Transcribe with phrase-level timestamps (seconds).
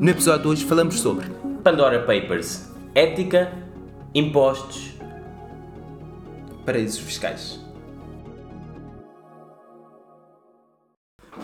[0.00, 1.26] No episódio de hoje falamos sobre
[1.64, 3.52] Pandora Papers, ética,
[4.14, 4.92] impostos.
[6.64, 7.58] paraísos fiscais.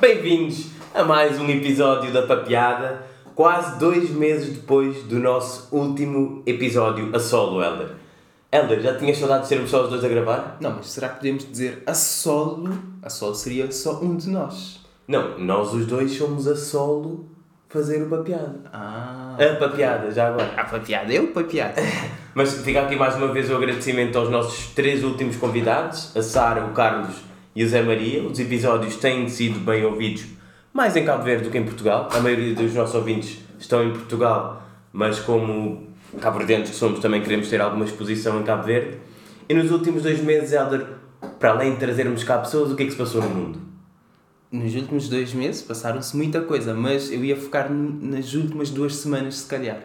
[0.00, 3.04] Bem-vindos a mais um episódio da Papeada,
[3.34, 7.96] quase dois meses depois do nosso último episódio a solo, Elder.
[8.52, 10.58] Elder, já tinhas saudade de sermos só os dois a gravar?
[10.60, 12.72] Não, mas será que podemos dizer a solo?
[13.02, 14.80] A solo seria só um de nós.
[15.08, 17.33] Não, nós os dois somos a solo
[17.74, 18.54] fazer o Papeada.
[18.72, 19.36] Ah.
[19.36, 20.48] A Papeada, já agora.
[20.56, 21.82] A papiada, eu papiada.
[22.32, 26.64] Mas fica aqui mais uma vez o agradecimento aos nossos três últimos convidados, a Sara,
[26.64, 27.16] o Carlos
[27.54, 28.22] e o Zé Maria.
[28.22, 30.24] Os episódios têm sido bem ouvidos,
[30.72, 32.08] mais em Cabo Verde do que em Portugal.
[32.12, 35.88] A maioria dos nossos ouvintes estão em Portugal, mas como
[36.20, 38.98] cabo-verdianos que somos, também queremos ter alguma exposição em Cabo Verde.
[39.48, 40.86] E nos últimos dois meses, Helder,
[41.40, 43.73] para além de trazermos cá pessoas, o que é que se passou no mundo?
[44.54, 49.38] Nos últimos dois meses passaram-se muita coisa, mas eu ia focar nas últimas duas semanas,
[49.38, 49.80] se calhar.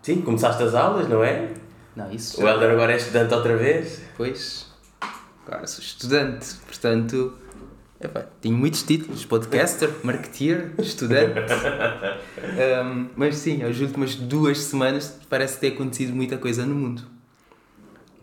[0.00, 1.54] Sim, começaste as aulas, não é?
[1.96, 4.00] Não, isso O Helder agora é estudante outra vez.
[4.16, 4.72] Pois,
[5.44, 7.34] agora sou estudante, portanto,
[8.00, 11.34] epá, tenho muitos títulos, podcaster, marketeer, estudante.
[12.38, 17.02] Um, mas sim, as últimas duas semanas parece ter acontecido muita coisa no mundo.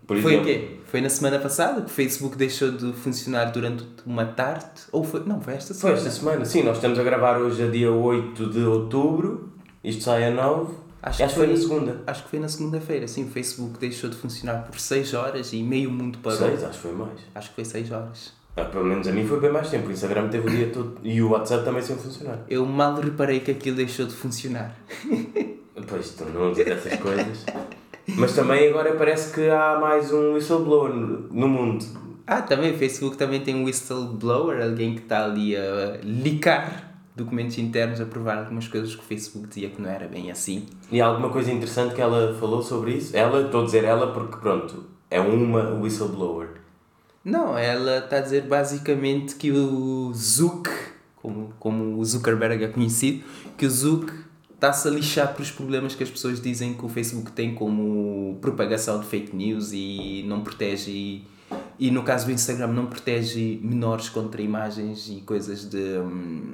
[0.07, 0.77] Por Foi o quê?
[0.85, 4.81] Foi na semana passada que o Facebook deixou de funcionar durante uma tarde?
[4.91, 5.23] Ou foi?
[5.25, 5.97] Não, foi esta Foi semana.
[5.97, 9.49] esta semana, sim, nós estamos a gravar hoje a dia 8 de outubro,
[9.83, 12.01] isto sai a 9, acho, que foi na segunda.
[12.05, 13.23] Acho que foi na segunda-feira, sim.
[13.25, 16.37] O Facebook deixou de funcionar por 6 horas e meio mundo parou.
[16.37, 17.19] 6, acho que foi mais.
[17.33, 18.33] Acho que foi 6 horas.
[18.57, 20.97] Ah, pelo menos a mim foi bem mais tempo, o Instagram teve o dia todo
[21.03, 22.39] e o WhatsApp também sem funcionar.
[22.47, 24.73] Eu mal reparei que aquilo deixou de funcionar.
[25.87, 27.45] Pois, tu não diz essas coisas.
[28.07, 31.85] Mas também agora parece que há mais um whistleblower no mundo.
[32.27, 37.57] Ah, também o Facebook também tem um whistleblower, alguém que está ali a licar documentos
[37.57, 40.65] internos, a provar algumas coisas que o Facebook dizia que não era bem assim.
[40.91, 43.15] E há alguma coisa interessante que ela falou sobre isso?
[43.15, 46.49] Ela, estou a dizer ela porque pronto, é uma whistleblower.
[47.23, 50.69] Não, ela está a dizer basicamente que o Zuck,
[51.15, 53.23] como, como o Zuckerberg é conhecido,
[53.57, 54.11] que o Zuck
[54.65, 58.37] está-se a lixar para os problemas que as pessoas dizem que o Facebook tem como
[58.41, 61.27] propagação de fake news e não protege e,
[61.79, 66.53] e no caso do Instagram não protege menores contra imagens e coisas de hum,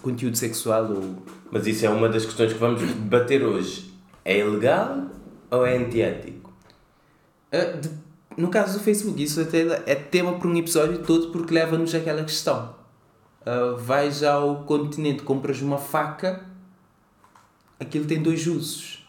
[0.00, 1.16] conteúdo sexual ou
[1.52, 3.92] Mas isso é uma das questões que vamos debater hoje.
[4.24, 5.08] É ilegal
[5.50, 6.50] ou é antiético?
[7.52, 7.90] Ah, de-
[8.36, 12.24] no caso do Facebook, isso até é tema para um episódio todo porque leva-nos àquela
[12.24, 12.74] questão.
[13.44, 16.53] Ah, vais ao continente, compras uma faca,
[17.78, 19.04] aquilo tem dois usos.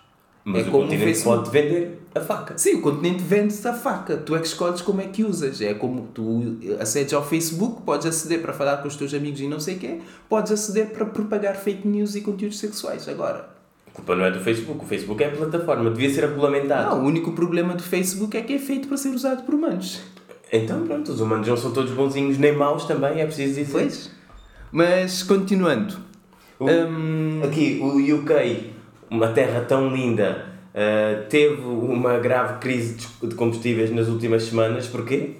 [0.48, 1.38] Mas É o como continente Facebook.
[1.38, 2.56] pode vender a faca.
[2.56, 5.60] Sim, o continente vende-te a faca, tu é que escolhes como é que usas.
[5.60, 9.48] É como tu acedes ao Facebook, podes aceder para falar com os teus amigos e
[9.48, 10.00] não sei o quê,
[10.30, 13.10] podes aceder para propagar fake news e conteúdos sexuais.
[13.10, 13.50] Agora,
[13.88, 16.96] A culpa não é do Facebook, o Facebook é a plataforma, devia ser regulamentado.
[16.96, 20.00] não, o único problema do Facebook é que é feito para ser usado por humanos.
[20.54, 23.72] Então pronto, os humanos não são todos bonzinhos nem maus também, é preciso dizer.
[23.72, 24.12] Pois.
[24.72, 25.98] Mas continuando.
[26.60, 28.72] O- Hum, Aqui, o UK,
[29.10, 35.32] uma terra tão linda, ah, teve uma grave crise de- combustíveis nas últimas semanas, porquê?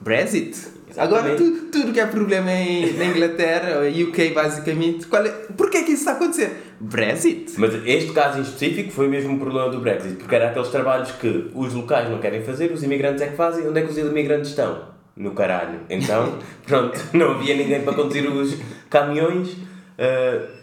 [0.00, 0.56] Brexit.
[0.90, 0.98] Exatamente.
[0.98, 5.06] Agora tudo, tudo que é problema em, na Inglaterra, UK basicamente.
[5.06, 6.50] Qual é, porquê que isso está a acontecer?
[6.80, 7.52] Brexit.
[7.56, 11.12] Mas este caso em específico foi mesmo um problema do Brexit, porque era aqueles trabalhos
[11.12, 13.96] que os locais não querem fazer, os imigrantes é que fazem, onde é que os
[13.98, 14.90] imigrantes estão?
[15.16, 15.80] No caralho.
[15.88, 18.56] Então, pronto, não havia ninguém para conduzir os
[18.90, 19.56] caminhões.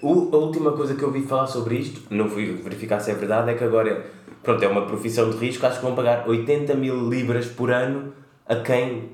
[0.01, 3.13] O- a última coisa que eu ouvi falar sobre isto, não fui verificar se é
[3.15, 4.05] verdade, é que agora
[4.43, 8.13] pronto, é uma profissão de risco, acho que vão pagar 80 mil libras por ano
[8.47, 9.09] a quem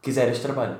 [0.00, 0.76] quiser este trabalho.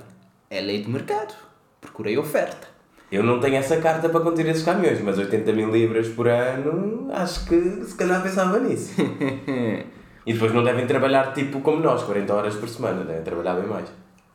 [0.51, 1.35] É lei de mercado.
[1.81, 2.69] Procurei oferta.
[3.11, 7.09] Eu não tenho essa carta para conduzir esses caminhões, mas 80 mil libras por ano,
[7.13, 8.95] acho que se calhar pensava nisso.
[10.27, 13.69] e depois não devem trabalhar tipo como nós, 40 horas por semana, devem trabalhar bem
[13.69, 13.93] mais.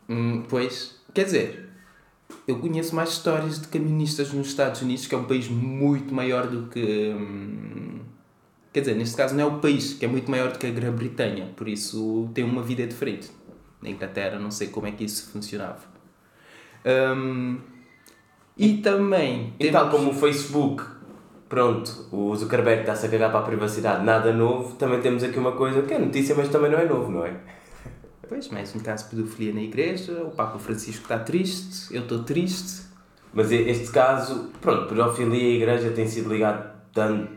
[0.08, 1.67] Hum, pois, quer dizer,
[2.48, 6.48] eu conheço mais histórias de camionistas nos Estados Unidos, que é um país muito maior
[6.48, 7.14] do que.
[7.16, 8.00] hum,
[8.72, 10.72] quer dizer, neste caso não é o país, que é muito maior do que a
[10.72, 13.30] Grã-Bretanha, por isso tem uma vida diferente.
[13.82, 15.82] Na Inglaterra não sei como é que isso funcionava.
[16.86, 17.60] Hum,
[18.58, 19.54] e também.
[19.60, 20.84] E tal como o Facebook,
[21.50, 25.52] pronto, o Zuckerberg está-se a cagar para a privacidade, nada novo, também temos aqui uma
[25.52, 27.36] coisa que é notícia, mas também não é novo, não é?
[28.28, 32.24] Pois, mais um caso de pedofilia na igreja, o Papa Francisco está triste, eu estou
[32.24, 32.82] triste.
[33.34, 37.30] Mas este caso, pronto, pedofilia e a igreja têm sido ligados tanto,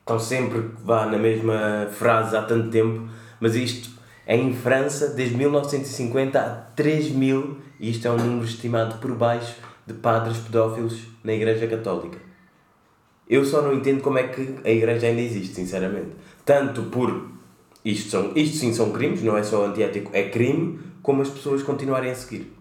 [0.00, 3.08] estão sempre vá na mesma frase há tanto tempo,
[3.40, 3.90] mas isto
[4.26, 9.14] é em França, desde 1950 há 3 mil, e isto é um número estimado por
[9.14, 9.56] baixo,
[9.86, 12.18] de padres pedófilos na igreja católica.
[13.28, 16.10] Eu só não entendo como é que a igreja ainda existe, sinceramente.
[16.44, 17.30] Tanto por.
[17.84, 21.62] Isto, são, isto sim são crimes, não é só antiético, é crime, como as pessoas
[21.62, 22.52] continuarem a seguir.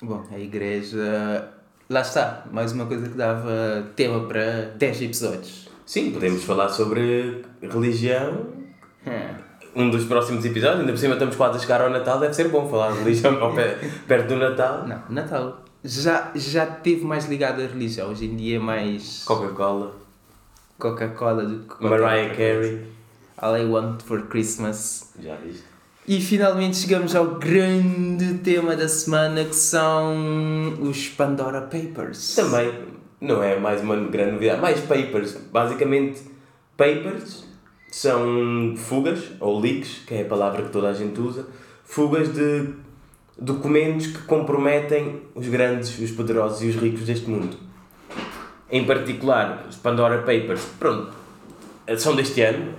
[0.00, 1.48] Bom, a igreja.
[1.88, 5.68] Lá está, mais uma coisa que dava tema para 10 episódios.
[5.84, 8.46] Sim, podemos falar sobre religião.
[9.06, 9.34] Hum.
[9.76, 12.48] Um dos próximos episódios, ainda por cima estamos quase a chegar ao Natal, deve ser
[12.48, 13.76] bom falar de religião ao pé-
[14.08, 14.86] perto do Natal.
[14.86, 18.08] Não, Natal já, já teve mais ligado à religião.
[18.08, 19.94] Hoje em dia é mais Coca-Cola,
[20.78, 22.34] Coca-Cola do que Mariah.
[22.34, 22.93] Carey.
[23.36, 25.12] All I Want for Christmas.
[25.20, 25.64] Já viste?
[26.06, 32.34] E finalmente chegamos ao grande tema da semana que são os Pandora Papers.
[32.34, 32.72] Também
[33.20, 34.60] não é mais uma grande novidade.
[34.60, 35.36] Mais papers.
[35.50, 36.20] Basicamente,
[36.76, 37.44] papers
[37.90, 41.46] são fugas, ou leaks, que é a palavra que toda a gente usa,
[41.84, 42.68] fugas de
[43.38, 47.56] documentos que comprometem os grandes, os poderosos e os ricos deste mundo.
[48.70, 51.23] Em particular, os Pandora Papers, pronto,
[51.96, 52.74] são deste ano.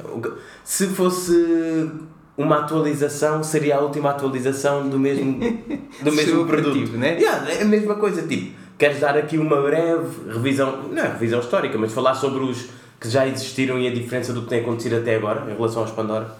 [0.64, 1.92] Se fosse
[2.38, 5.40] uma atualização, seria a última atualização do mesmo,
[6.02, 6.92] do mesmo produto.
[6.98, 7.18] né?
[7.18, 11.40] Yeah, é a mesma coisa, tipo, queres dar aqui uma breve revisão, não é revisão
[11.40, 12.68] histórica, mas falar sobre os
[13.00, 15.92] que já existiram e a diferença do que tem acontecido até agora em relação aos
[15.92, 16.36] Pandora?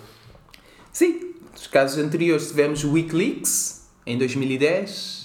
[0.92, 5.25] Sim, nos casos anteriores tivemos Wikileaks em 2010.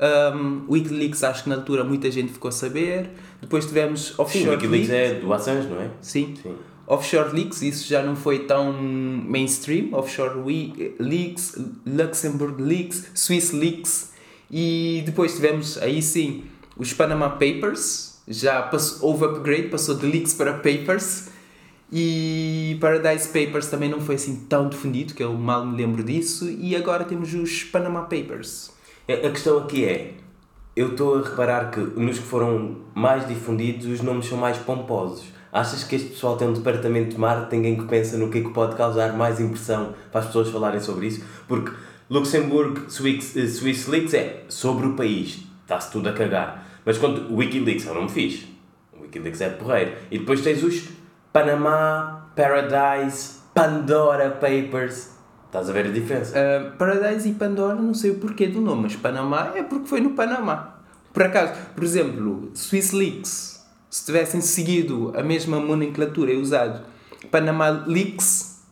[0.00, 3.10] Um, Wikileaks acho que na altura muita gente ficou a saber.
[3.40, 5.12] Depois tivemos Sim, Offshore o Wikileaks Leaks.
[5.16, 5.90] é do Assange, não é?
[6.00, 6.34] Sim.
[6.42, 6.54] Sim.
[6.86, 9.88] Offshore Leaks, isso já não foi tão mainstream.
[9.92, 11.56] Offshore We- Leaks,
[11.86, 14.12] Luxembourg Leaks, Swiss Leaks.
[14.50, 16.44] E depois tivemos, aí sim,
[16.76, 18.12] os Panama Papers.
[18.26, 21.28] Já passou, houve upgrade, passou de leaks para papers.
[21.92, 26.48] E Paradise Papers também não foi assim tão defendido, que eu mal me lembro disso.
[26.50, 28.70] E agora temos os Panama Papers.
[29.06, 30.14] A questão aqui é,
[30.74, 35.26] eu estou a reparar que nos que foram mais difundidos os nomes são mais pomposos.
[35.52, 38.40] Achas que este pessoal tem um departamento de marketing em que pensa no que é
[38.40, 41.22] que pode causar mais impressão para as pessoas falarem sobre isso?
[41.46, 41.70] Porque
[42.08, 46.66] Luxemburgo, Swiss, eh, Swiss Leaks é sobre o país, está-se tudo a cagar.
[46.82, 48.48] Mas quando Wikileaks é um nome fixe,
[48.98, 49.92] Wikileaks é porreiro.
[50.10, 50.88] E depois tens os
[51.30, 55.13] Panama, Paradise, Pandora Papers.
[55.54, 56.34] Estás a ver a diferença?
[56.36, 60.00] Uh, Paradise e Pandora, não sei o porquê do nome, mas Panamá é porque foi
[60.00, 60.80] no Panamá.
[61.12, 66.80] Por acaso, por exemplo, Swiss Leaks, se tivessem seguido a mesma nomenclatura e usado
[67.30, 68.62] Panama Leaks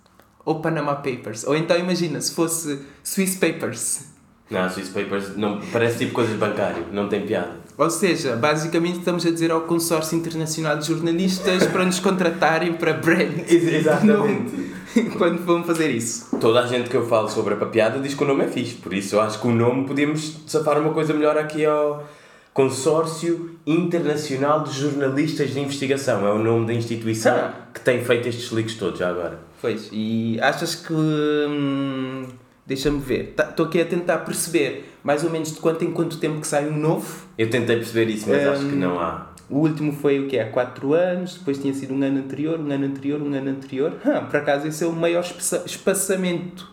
[0.44, 4.06] ou Panama Papers, ou então imagina se fosse Swiss Papers.
[4.50, 7.62] Não, Swiss Papers não, parece tipo coisas bancárias, não tem piada.
[7.78, 12.92] Ou seja, basicamente estamos a dizer ao consórcio internacional de jornalistas para nos contratarem para
[12.92, 13.38] brand.
[13.48, 14.52] Ex- exatamente.
[14.56, 14.81] Não,
[15.18, 16.36] Quando vão fazer isso.
[16.38, 18.74] Toda a gente que eu falo sobre a papiada diz que o nome é fixe,
[18.74, 22.06] por isso eu acho que o nome podíamos safar uma coisa melhor aqui ao
[22.52, 26.26] Consórcio Internacional de Jornalistas de Investigação.
[26.26, 27.54] É o nome da instituição Ah.
[27.72, 29.38] que tem feito estes leaks todos já agora.
[29.60, 30.92] Pois, e achas que.
[30.92, 32.24] hum,
[32.64, 33.34] Deixa-me ver.
[33.36, 36.68] Estou aqui a tentar perceber mais ou menos de quanto em quanto tempo que sai
[36.68, 37.26] um novo.
[37.36, 38.78] Eu tentei perceber isso, mas acho que Hum.
[38.78, 39.32] não há.
[39.50, 42.70] O último foi o que Há 4 anos, depois tinha sido um ano anterior, um
[42.72, 43.92] ano anterior, um ano anterior.
[44.04, 46.70] Ah, por acaso esse é o maior espaça- espaçamento.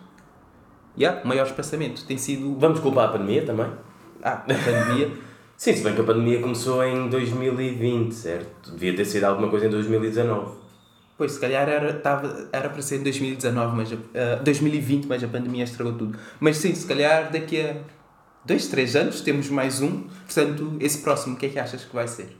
[0.98, 2.06] Yeah, o maior espaçamento.
[2.06, 2.56] Tem sido.
[2.58, 3.68] Vamos culpar a pandemia também?
[4.24, 5.10] Ah, a pandemia.
[5.58, 8.72] Sim, se bem que a pandemia começou em 2020, certo?
[8.72, 10.52] Devia ter sido alguma coisa em 2019.
[11.18, 15.28] Pois, se calhar era, tava, era para ser em 2019, mas, ah, 2020, mas a
[15.28, 16.18] pandemia estragou tudo.
[16.40, 17.76] Mas sim, se calhar daqui a
[18.50, 20.06] 2, 3 anos temos mais um.
[20.26, 22.36] Portanto, esse próximo, o que é que achas que vai ser?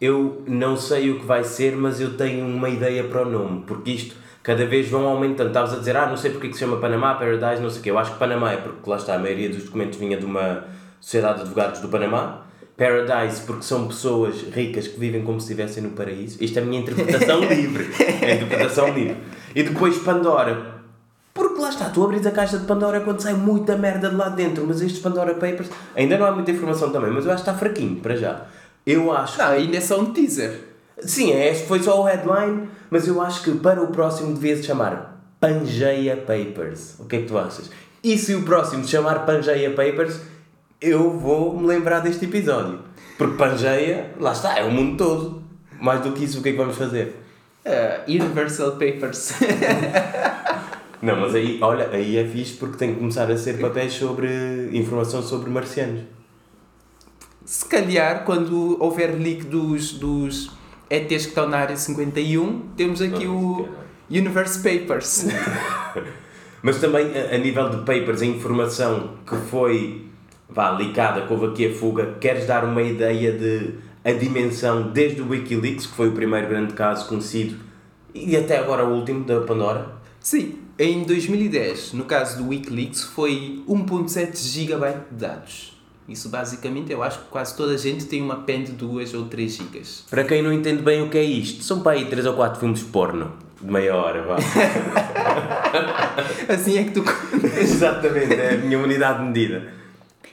[0.00, 3.64] Eu não sei o que vai ser, mas eu tenho uma ideia para o nome,
[3.66, 5.48] porque isto cada vez vão aumentando.
[5.48, 7.80] Estavas a dizer, ah, não sei porque é que se chama Panamá, Paradise, não sei
[7.80, 7.90] o quê.
[7.90, 10.64] Eu acho que Panamá é porque lá está, a maioria dos documentos vinha de uma
[11.00, 12.42] sociedade de advogados do Panamá.
[12.76, 16.42] Paradise porque são pessoas ricas que vivem como se estivessem no paraíso.
[16.42, 17.90] Isto é a minha interpretação livre.
[18.20, 19.16] É a interpretação livre.
[19.56, 20.71] E depois Pandora.
[21.72, 24.80] Está, tu abres a caixa de Pandora quando sai muita merda de lá dentro, mas
[24.80, 27.96] estes Pandora Papers ainda não há muita informação também, mas eu acho que está fraquinho
[27.96, 28.46] para já.
[28.86, 30.60] Eu acho Não, ainda é só um teaser.
[31.00, 34.56] Sim, é, este foi só o headline, mas eu acho que para o próximo devia
[34.56, 36.96] se chamar Pangeia Papers.
[36.98, 37.70] O que é que tu achas?
[38.02, 40.20] E se o próximo se chamar Pangeia Papers,
[40.80, 42.80] eu vou me lembrar deste episódio.
[43.16, 45.42] Porque Pangeia, lá está, é o mundo todo.
[45.80, 47.16] Mais do que isso, o que é que vamos fazer?
[47.64, 49.32] Ah, Universal Papers.
[51.02, 54.70] Não, mas aí, olha, aí é fixe porque tem que começar a ser papéis sobre
[54.72, 56.04] informação sobre marcianos.
[57.44, 60.52] Se calhar, quando houver leak dos, dos
[60.88, 63.68] ETs que estão na área 51, temos aqui o
[64.08, 65.26] Universe Papers.
[66.62, 70.06] Mas também a, a nível de papers, a informação que foi
[70.48, 75.20] vá, licada, que houve aqui a fuga, queres dar uma ideia de a dimensão desde
[75.20, 77.56] o Wikileaks, que foi o primeiro grande caso conhecido,
[78.14, 79.86] e até agora o último da Pandora?
[80.20, 85.80] Sim, em 2010, no caso do Wikileaks, foi 1.7 GB de dados.
[86.08, 89.26] Isso basicamente eu acho que quase toda a gente tem uma pen de 2 ou
[89.26, 89.82] 3 GB.
[90.10, 92.58] Para quem não entende bem o que é isto, são para aí 3 ou 4
[92.58, 93.32] filmes porno.
[93.60, 94.34] De meia hora, vá.
[96.52, 97.04] assim é que tu.
[97.60, 99.72] Exatamente, é a minha unidade de medida.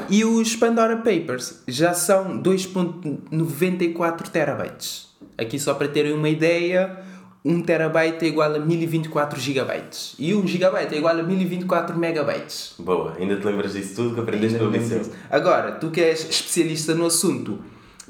[0.10, 5.10] E os Pandora Papers já são 2.94 terabytes.
[5.38, 7.03] Aqui só para terem uma ideia,
[7.43, 10.15] 1 terabyte é igual a 1024 gigabytes.
[10.19, 12.75] E 1 gigabyte é igual a 1024 megabytes.
[12.77, 15.01] Boa, ainda te lembras disso tudo que aprendeste no liceu.
[15.29, 17.60] Agora, tu que és especialista no assunto,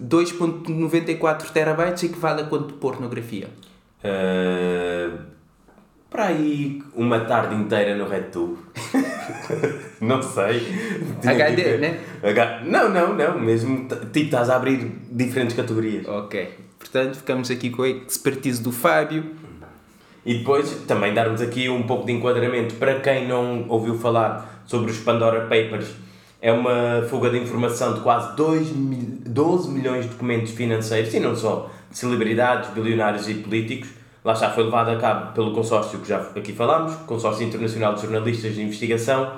[0.02, 3.50] 2.94 terabytes equivale a quanto de pornografia?
[4.04, 5.20] Uh,
[6.10, 8.58] para aí uma tarde inteira no RedTube.
[10.02, 10.66] não sei.
[11.24, 12.00] HD, né?
[12.24, 12.62] H...
[12.66, 13.40] Não, não, não.
[13.40, 16.08] Mesmo, tipo, estás a abrir diferentes categorias.
[16.08, 16.69] Ok.
[16.80, 19.36] Portanto, ficamos aqui com a expertise do Fábio.
[20.26, 24.92] E depois, também darmos aqui um pouco de enquadramento para quem não ouviu falar sobre
[24.92, 25.88] os Pandora Papers.
[26.42, 31.36] É uma fuga de informação de quase 2, 12 milhões de documentos financeiros, e não
[31.36, 33.90] só, de celebridades, bilionários e políticos,
[34.24, 38.02] lá está, foi levado a cabo pelo consórcio que já aqui falámos, Consórcio Internacional de
[38.02, 39.34] Jornalistas de Investigação,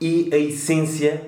[0.00, 1.26] e a essência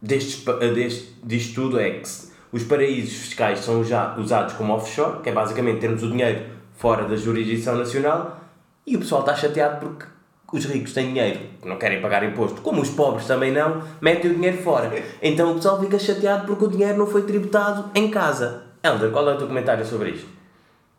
[0.00, 2.08] deste, deste, disto tudo é que
[2.54, 6.46] os paraísos fiscais são já usados como offshore, que é basicamente termos o dinheiro
[6.76, 8.38] fora da jurisdição nacional,
[8.86, 10.06] e o pessoal está chateado porque
[10.52, 14.34] os ricos têm dinheiro, não querem pagar imposto, como os pobres também não, metem o
[14.34, 14.88] dinheiro fora.
[15.20, 18.62] Então o pessoal fica chateado porque o dinheiro não foi tributado em casa.
[18.84, 20.28] Helder, qual é o teu comentário sobre isto?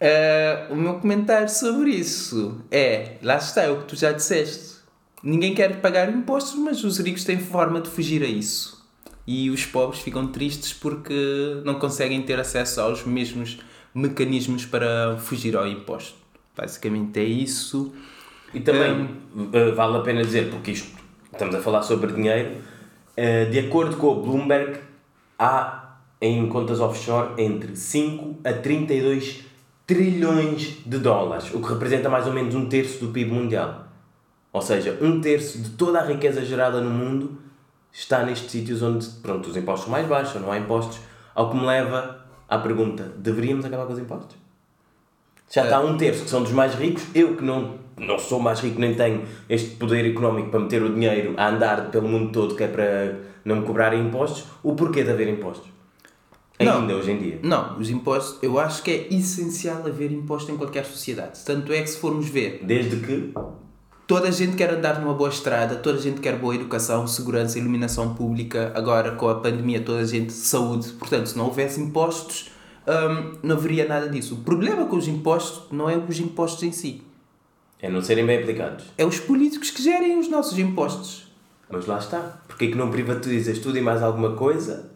[0.01, 4.75] Uh, o meu comentário sobre isso é: lá está, é o que tu já disseste.
[5.23, 8.84] Ninguém quer pagar impostos, mas os ricos têm forma de fugir a isso.
[9.27, 13.57] E os pobres ficam tristes porque não conseguem ter acesso aos mesmos
[13.93, 16.15] mecanismos para fugir ao imposto.
[16.55, 17.93] Basicamente é isso.
[18.53, 18.91] E também
[19.35, 20.89] um, uh, vale a pena dizer, porque isto
[21.31, 22.51] estamos a falar sobre dinheiro,
[23.17, 24.79] uh, de acordo com o Bloomberg,
[25.39, 29.43] há em contas offshore entre 5 a 32
[29.85, 33.87] trilhões de dólares, o que representa mais ou menos um terço do PIB mundial.
[34.51, 37.37] Ou seja, um terço de toda a riqueza gerada no mundo
[37.95, 40.99] está nestes sítios onde pronto, os impostos são mais baixos, ou não há impostos,
[41.33, 44.35] ao que me leva à pergunta: deveríamos acabar com os impostos?
[45.49, 48.59] Já está um terço que são dos mais ricos, eu que não, não sou mais
[48.59, 52.55] rico nem tenho este poder económico para meter o dinheiro a andar pelo mundo todo
[52.55, 55.69] que é para não me cobrarem impostos, o porquê de haver impostos?
[56.57, 57.39] Ainda não, hoje em dia.
[57.43, 61.43] Não, os impostos, eu acho que é essencial haver imposto em qualquer sociedade.
[61.45, 62.61] Tanto é que se formos ver.
[62.63, 63.33] Desde que.
[64.07, 67.57] Toda a gente quer andar numa boa estrada, toda a gente quer boa educação, segurança,
[67.57, 68.71] iluminação pública.
[68.75, 70.89] Agora, com a pandemia, toda a gente saúde.
[70.93, 72.51] Portanto, se não houvesse impostos,
[72.87, 74.35] hum, não haveria nada disso.
[74.35, 77.01] O problema com os impostos não é os impostos em si.
[77.81, 78.85] É não serem bem aplicados.
[78.97, 81.31] É os políticos que gerem os nossos impostos.
[81.67, 82.41] Mas lá está.
[82.47, 84.95] Porquê que não privatizas tudo e mais alguma coisa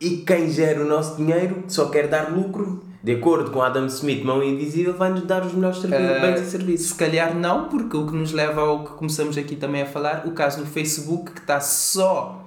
[0.00, 2.84] e quem gera o nosso dinheiro só quer dar lucro.
[3.04, 6.88] De acordo com Adam Smith, mão invisível, vai-nos dar os melhores uh, bens e serviços.
[6.88, 10.26] Se calhar não, porque o que nos leva ao que começamos aqui também a falar,
[10.26, 12.42] o caso do Facebook, que está só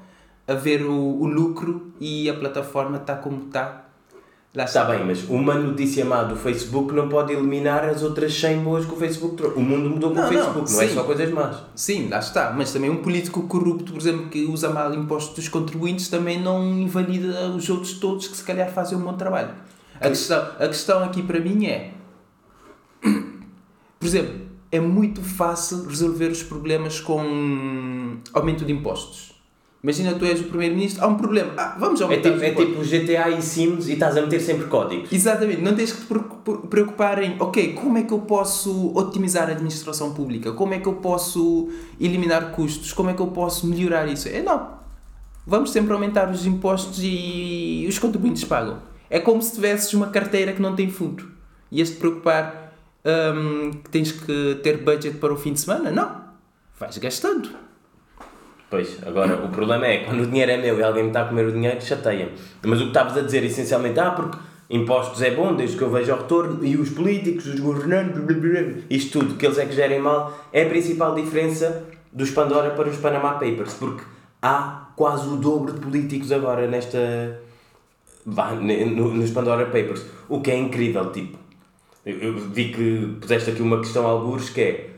[0.47, 3.83] a ver o, o lucro e a plataforma está como está
[4.55, 8.63] Lá está bem, mas uma notícia má do Facebook não pode eliminar as outras 100
[8.63, 9.55] boas que o Facebook trouxe.
[9.55, 11.57] O mundo mudou com não, o Facebook, não, não é só coisas más.
[11.75, 12.51] Sim, lá está.
[12.57, 16.63] Mas também um político corrupto, por exemplo, que usa mal impostos dos contribuintes, também não
[16.65, 19.51] invalida os outros todos que se calhar fazem um bom trabalho.
[19.99, 21.91] A questão, a questão aqui para mim é.
[23.99, 29.37] Por exemplo, é muito fácil resolver os problemas com aumento de impostos.
[29.83, 31.53] Imagina tu és o primeiro-ministro, há um problema.
[31.55, 34.65] Ah, vamos aumentar é tipo, é tipo GTA e Sims e estás a meter sempre
[34.65, 35.11] códigos.
[35.11, 39.51] Exatamente, não tens que te preocupar em, ok, como é que eu posso otimizar a
[39.51, 40.51] administração pública?
[40.51, 41.69] Como é que eu posso
[42.01, 42.91] eliminar custos?
[42.91, 44.27] Como é que eu posso melhorar isso?
[44.27, 44.77] É não.
[45.45, 48.79] Vamos sempre aumentar os impostos e os contribuintes pagam.
[49.09, 51.25] É como se tivesses uma carteira que não tem fundo.
[51.71, 52.73] Ias te preocupar
[53.05, 55.91] um, que tens que ter budget para o fim de semana?
[55.91, 56.27] Não.
[56.79, 57.49] Vais gastando.
[58.69, 61.25] Pois, agora o problema é quando o dinheiro é meu e alguém me está a
[61.25, 62.33] comer o dinheiro, chateia-me.
[62.65, 64.37] Mas o que estavas a dizer essencialmente, ah, porque
[64.69, 69.19] impostos é bom desde que eu veja o retorno e os políticos, os governantes, isto
[69.19, 72.97] tudo, que eles é que gerem mal, é a principal diferença dos Pandora para os
[72.97, 74.03] Panama Papers, porque
[74.41, 77.46] há quase o dobro de políticos agora nesta.
[78.27, 80.05] Nos Pandora Papers.
[80.27, 81.38] O que é incrível, tipo.
[82.05, 84.89] Eu vi que puseste aqui uma questão a algures que é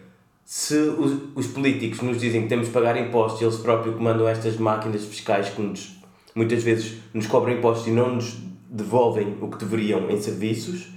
[0.43, 4.57] se os, os, políticos nos dizem que temos de pagar impostos eles próprios comandam estas
[4.57, 5.95] máquinas fiscais que nos,
[6.35, 8.35] muitas vezes nos cobram impostos e não nos
[8.67, 10.87] devolvem o que deveriam em serviços,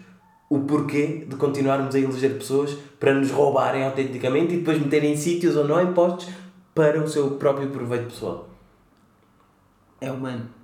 [0.49, 5.17] o porquê de continuarmos a eleger pessoas para nos roubarem autenticamente e depois meterem em
[5.17, 6.29] sítios ou não impostos
[6.75, 8.49] para o seu próprio proveito pessoal.
[10.01, 10.62] É humano.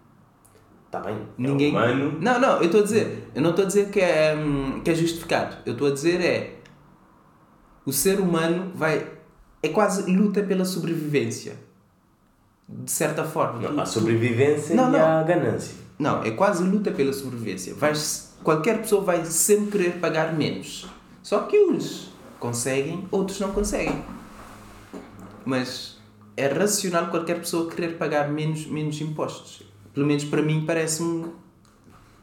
[0.88, 1.18] Está bem?
[1.36, 1.68] Ninguém...
[1.68, 2.18] É humano.
[2.20, 3.28] Não, não, eu estou a dizer.
[3.34, 5.56] Eu não estou a dizer que é, hum, que é justificado.
[5.66, 6.54] Eu estou a dizer é.
[7.84, 9.06] O ser humano vai.
[9.62, 11.56] É quase luta pela sobrevivência.
[12.66, 13.60] De certa forma.
[13.60, 15.00] Não, Tu- tu- sobrevivência Não, e não.
[15.06, 15.74] há ganância.
[15.98, 17.74] Não, é quase luta pela sobrevivência.
[17.74, 20.86] Vais, qualquer pessoa vai sempre querer pagar menos.
[21.22, 24.02] Só que uns conseguem, outros não conseguem.
[25.44, 25.98] Mas
[26.36, 29.62] é racional qualquer pessoa querer pagar menos, menos impostos.
[29.98, 31.26] Pelo menos para mim parece-me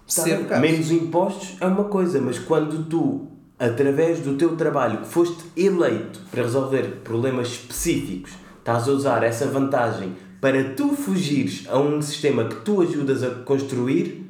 [0.08, 0.40] ser.
[0.62, 3.28] Menos impostos é uma coisa, mas quando tu,
[3.60, 9.46] através do teu trabalho, que foste eleito para resolver problemas específicos, estás a usar essa
[9.48, 14.26] vantagem para tu fugires a um sistema que tu ajudas a construir,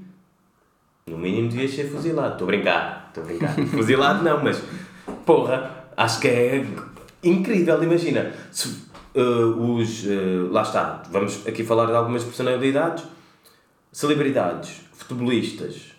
[1.05, 2.31] no mínimo devias ser fuzilado.
[2.31, 3.53] Estou a brincar, estou a brincar.
[3.77, 4.59] fuzilado não, mas
[5.23, 6.65] porra, acho que é
[7.23, 7.83] incrível.
[7.83, 8.75] Imagina, se
[9.13, 10.03] eh, os.
[10.07, 13.13] eh, lá está, vamos aqui falar de algumas personalidades
[13.95, 15.93] celebridades, futebolistas,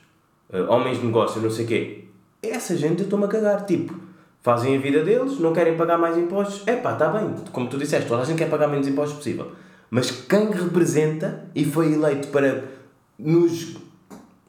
[0.53, 2.05] eh, homens de negócio, não sei o quê,
[2.43, 3.65] essa gente eu estou-me a cagar.
[3.65, 3.99] Tipo,
[4.43, 6.63] fazem a vida deles, não querem pagar mais impostos.
[6.69, 9.51] É pá, está bem, como tu disseste, toda a gente quer pagar menos impostos possível.
[9.89, 12.65] Mas quem representa e foi eleito para
[13.19, 13.79] nos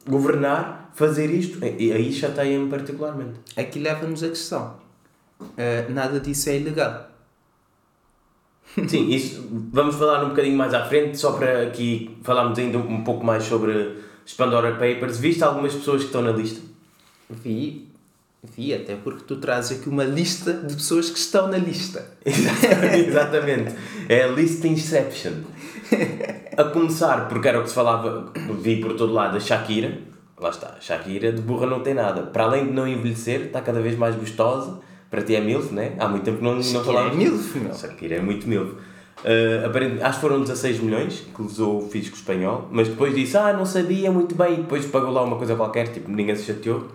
[0.05, 3.39] governar, fazer isto, e aí chateia-me particularmente.
[3.55, 4.75] Aqui leva-nos a questão.
[5.39, 7.09] Uh, nada disso é ilegal.
[8.87, 13.03] Sim, isso vamos falar um bocadinho mais à frente, só para aqui falarmos ainda um
[13.03, 15.17] pouco mais sobre os Pandora Papers.
[15.17, 16.61] Viste algumas pessoas que estão na lista?
[17.29, 17.87] Vi,
[18.43, 22.05] vi, até porque tu trazes aqui uma lista de pessoas que estão na lista.
[22.25, 23.75] Exatamente.
[24.07, 25.33] É a list Inception.
[26.55, 29.97] A começar, porque era o que se falava, vi por todo lado, a Shakira.
[30.39, 32.21] Lá está, Shakira de burra não tem nada.
[32.23, 34.79] Para além de não envelhecer, está cada vez mais gostosa.
[35.09, 35.93] Para ti é milf, né?
[35.99, 37.15] Há muito tempo que não, não Shakira falávamos.
[37.15, 37.73] é milf, meu.
[37.73, 38.71] Shakira é muito milf.
[38.73, 43.35] Uh, aparente- acho que foram 16 milhões que usou o fisco espanhol, mas depois disse,
[43.37, 46.43] ah, não sabia muito bem, e depois pagou lá uma coisa qualquer, tipo, ninguém se
[46.43, 46.87] chateou.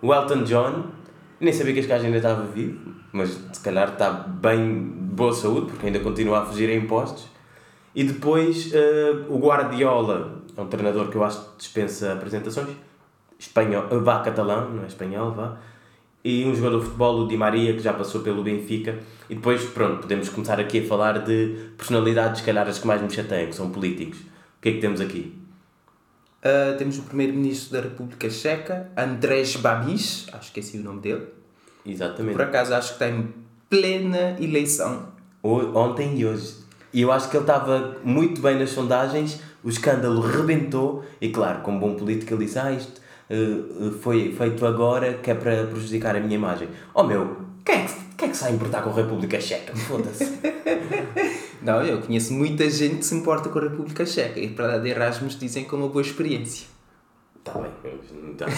[0.00, 0.86] O Elton John,
[1.38, 2.80] nem sabia que este gajo ainda estava vivo,
[3.12, 7.28] mas se calhar está bem de boa saúde, porque ainda continua a fugir a impostos.
[7.94, 12.70] E depois uh, o Guardiola, é um treinador que eu acho que dispensa apresentações,
[13.38, 15.58] espanhol, vá catalão, não é espanhol, vá.
[16.24, 18.98] E um jogador de futebol, o Di Maria, que já passou pelo Benfica.
[19.28, 23.02] E depois, pronto, podemos começar aqui a falar de personalidades, se calhar as que mais
[23.02, 24.18] me chateiam, que são políticos.
[24.18, 25.36] O que é que temos aqui?
[26.44, 31.00] Uh, temos o primeiro-ministro da República Checa, Andrés Babis, acho que esse é o nome
[31.00, 31.26] dele.
[31.84, 32.36] Exatamente.
[32.36, 33.32] Por acaso acho que está em
[33.68, 35.08] plena eleição.
[35.42, 36.62] Ontem e hoje.
[36.92, 41.62] E eu acho que ele estava muito bem nas sondagens, o escândalo rebentou, e claro,
[41.62, 43.00] como bom político ele disse, ah, isto
[44.00, 46.68] foi feito agora que é para prejudicar a minha imagem.
[46.94, 49.74] Oh meu, quem é que, quem é que se vai importar com a República Checa?
[49.76, 50.24] Foda-se.
[51.62, 54.78] Não, eu conheço muita gente que se importa com a República Checa e para lá
[54.78, 56.66] de Erasmus dizem que é uma boa experiência.
[57.38, 57.70] Está bem.
[58.30, 58.48] Então,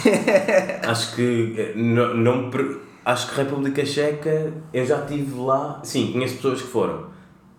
[0.89, 2.51] acho que eh, não, não
[3.05, 5.81] acho que República Checa eu já estive lá.
[5.85, 7.07] Sim, conheço pessoas que foram.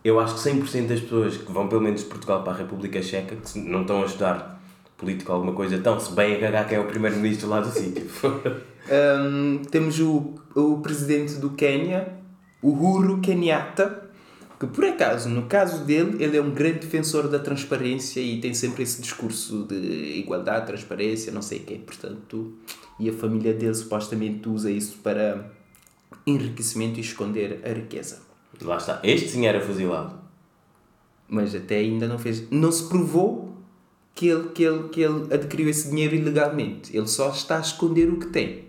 [0.04, 3.02] Eu acho que 100% das pessoas que vão pelo menos de Portugal para a República
[3.02, 4.55] Checa que não estão a estudar
[4.97, 8.05] político alguma coisa, estão se bem a cagar quem é o primeiro-ministro lá do sítio.
[8.86, 12.19] Um, temos o, o presidente do Quênia,
[12.62, 14.10] Uhuru Kenyatta,
[14.60, 18.53] que por acaso, no caso dele, ele é um grande defensor da transparência e tem
[18.53, 21.81] sempre esse discurso de igualdade, transparência, não sei o quê.
[21.84, 22.53] Portanto,
[22.99, 25.51] e a família dele supostamente usa isso para
[26.25, 28.21] enriquecimento e esconder a riqueza.
[28.62, 28.99] lá está.
[29.03, 30.15] Este sim era fuzilado.
[31.27, 32.49] Mas até ainda não fez.
[32.49, 33.55] Não se provou
[34.15, 36.95] que ele, que ele, que ele adquiriu esse dinheiro ilegalmente.
[36.95, 38.63] Ele só está a esconder o que tem.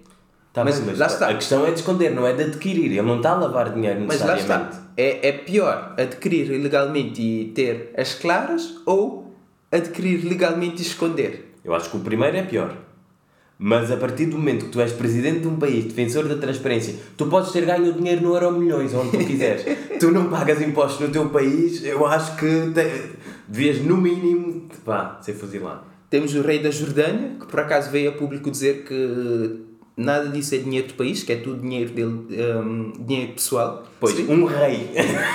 [0.52, 1.28] Tá Mas bem, mas lá está.
[1.28, 2.86] A questão é de esconder, não é de adquirir.
[2.90, 4.76] Ele não está a lavar dinheiro Mas lá necessariamente.
[4.76, 4.86] está.
[4.96, 9.34] É, é pior adquirir ilegalmente e ter as claras ou
[9.70, 11.54] adquirir legalmente e esconder.
[11.64, 12.74] Eu acho que o primeiro é pior.
[13.58, 16.94] Mas a partir do momento que tu és presidente de um país, defensor da transparência,
[17.16, 19.64] tu podes ter ganho o dinheiro no Euro Milhões, onde tu quiseres.
[19.98, 23.12] tu não pagas impostos no teu país, eu acho que te-
[23.48, 25.82] devias, no mínimo, pá, ser fuzilado.
[26.08, 30.54] Temos o rei da Jordânia, que por acaso veio a público dizer que nada disso
[30.54, 33.84] é dinheiro do país, que é tudo dinheiro dele, hum, dinheiro pessoal.
[33.98, 34.26] Pois, Sim.
[34.28, 34.90] um rei.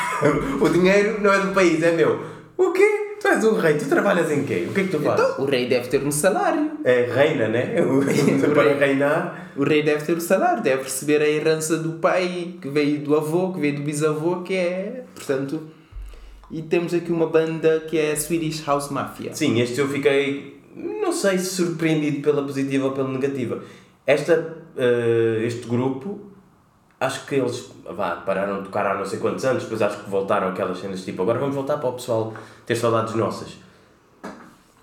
[0.61, 2.21] o dinheiro não é do país, é meu.
[2.57, 3.17] O quê?
[3.19, 4.65] Tu és um rei, tu trabalhas em quê?
[4.69, 5.25] O que é que tu fazes?
[5.25, 6.71] Então, o rei deve ter um salário.
[6.83, 7.75] É reina, né?
[7.81, 8.01] O,
[8.53, 9.51] para reinar.
[9.55, 13.15] O rei deve ter o salário, deve receber a herança do pai, que veio do
[13.15, 15.03] avô, que veio do bisavô, que é.
[15.13, 15.61] Portanto.
[16.51, 19.33] E temos aqui uma banda que é a Swedish House Mafia.
[19.33, 23.63] Sim, este eu fiquei não sei se surpreendido pela positiva ou pela negativa.
[24.05, 26.19] Esta, uh, este grupo,
[26.99, 30.09] acho que eles vá, pararam de tocar há não sei quantos anos, depois acho que
[30.09, 32.33] voltaram aquelas cenas tipo, agora vamos voltar para o pessoal
[32.65, 33.57] ter saudades nossas.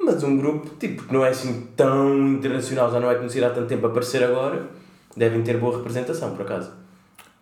[0.00, 3.50] Mas um grupo, tipo, que não é assim tão internacional, já não é conhecido há
[3.50, 4.68] tanto tempo a aparecer agora,
[5.16, 6.70] devem ter boa representação, por acaso.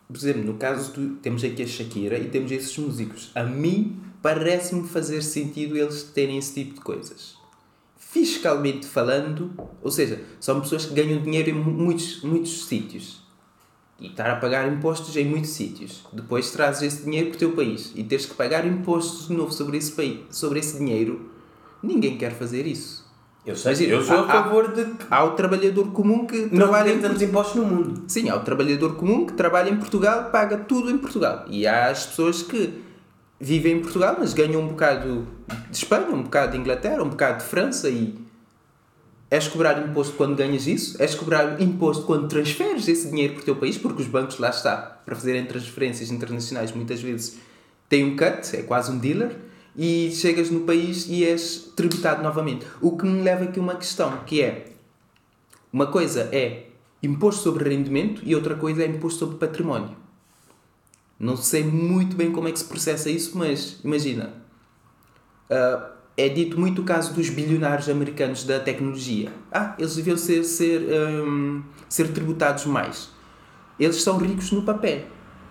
[0.08, 3.30] Por exemplo, no caso do, temos aqui a Shakira e temos esses músicos.
[3.34, 7.36] A mim parece-me fazer sentido eles terem esse tipo de coisas.
[7.96, 13.22] Fiscalmente falando, ou seja, são pessoas que ganham dinheiro em muitos, muitos sítios
[14.00, 16.04] e estar a pagar impostos em muitos sítios.
[16.12, 19.52] Depois trazes esse dinheiro para o teu país e teres que pagar impostos de novo
[19.52, 21.30] sobre esse, país, sobre esse dinheiro.
[21.80, 23.06] Ninguém quer fazer isso.
[23.46, 24.84] Eu sei, Mas, eu sou há, a favor de.
[25.08, 26.92] Há o trabalhador comum que não trabalha.
[26.92, 28.02] Não tem tantos impostos no mundo.
[28.08, 31.44] Sim, há o trabalhador comum que trabalha em Portugal, paga tudo em Portugal.
[31.48, 32.86] E há as pessoas que
[33.40, 35.26] vivem em Portugal, mas ganham um bocado
[35.70, 38.14] de Espanha, um bocado de Inglaterra, um bocado de França e
[39.30, 43.44] és cobrar imposto quando ganhas isso, és cobrar imposto quando transferes esse dinheiro para o
[43.44, 47.38] teu país, porque os bancos lá está, para fazerem transferências internacionais muitas vezes
[47.88, 49.36] têm um cut, é quase um dealer,
[49.76, 52.66] e chegas no país e és tributado novamente.
[52.80, 54.68] O que me leva aqui a uma questão, que é,
[55.72, 56.66] uma coisa é
[57.02, 60.05] imposto sobre rendimento e outra coisa é imposto sobre património.
[61.18, 64.34] Não sei muito bem como é que se processa isso, mas imagina.
[65.50, 69.30] Uh, é dito muito o caso dos bilionários americanos da tecnologia.
[69.52, 73.10] Ah, eles deviam ser, ser, um, ser tributados mais.
[73.78, 75.04] Eles são ricos no papel,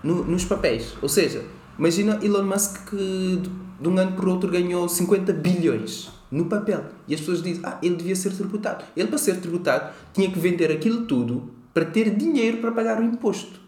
[0.03, 0.95] no, nos papéis.
[1.01, 1.45] Ou seja,
[1.77, 3.43] imagina Elon Musk que
[3.79, 6.85] de um ano para o outro ganhou 50 bilhões no papel.
[7.07, 8.83] E as pessoas dizem, ah, ele devia ser tributado.
[8.97, 13.03] Ele, para ser tributado, tinha que vender aquilo tudo para ter dinheiro para pagar o
[13.03, 13.59] imposto.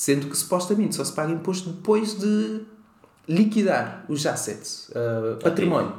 [0.00, 2.62] Sendo que supostamente só se paga imposto depois de
[3.28, 5.92] liquidar os assets, uh, património.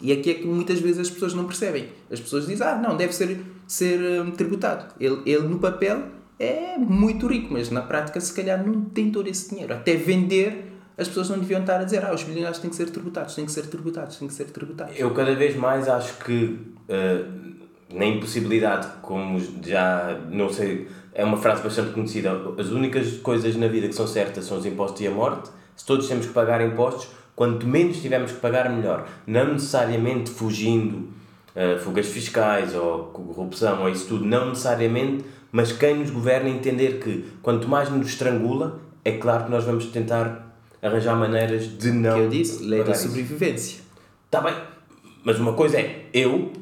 [0.00, 1.90] E aqui é que muitas vezes as pessoas não percebem.
[2.10, 4.94] As pessoas dizem, ah, não, deve ser, ser um, tributado.
[4.98, 6.04] Ele, ele no papel
[6.38, 9.74] é muito rico, mas na prática se calhar não tem todo esse dinheiro.
[9.74, 12.88] Até vender, as pessoas não deviam estar a dizer, ah, os bilionários têm que ser
[12.88, 14.98] tributados, têm que ser tributados, têm que ser tributados.
[14.98, 20.88] Eu cada vez mais acho que uh, na impossibilidade, como já, não sei,
[21.18, 22.30] é uma frase bastante conhecida.
[22.56, 25.50] As únicas coisas na vida que são certas são os impostos e a morte.
[25.74, 29.04] Se todos temos que pagar impostos, quanto menos tivermos que pagar, melhor.
[29.26, 31.08] Não necessariamente fugindo
[31.56, 37.00] uh, fugas fiscais ou corrupção ou isso tudo, não necessariamente, mas quem nos governa entender
[37.00, 42.14] que quanto mais nos estrangula, é claro que nós vamos tentar arranjar maneiras de não.
[42.14, 43.80] Que eu disse, lei da sobrevivência.
[44.24, 44.54] Está bem,
[45.24, 46.52] mas uma coisa é eu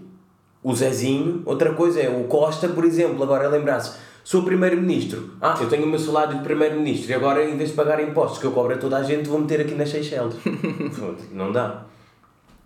[0.67, 5.69] o Zezinho, outra coisa é o Costa, por exemplo, agora lembrar-se, sou primeiro-ministro, ah, eu
[5.69, 8.51] tenho o meu salário de primeiro-ministro e agora em vez de pagar impostos que eu
[8.51, 10.35] cobro a toda a gente, vou meter aqui nas Seychelles.
[11.31, 11.85] não dá.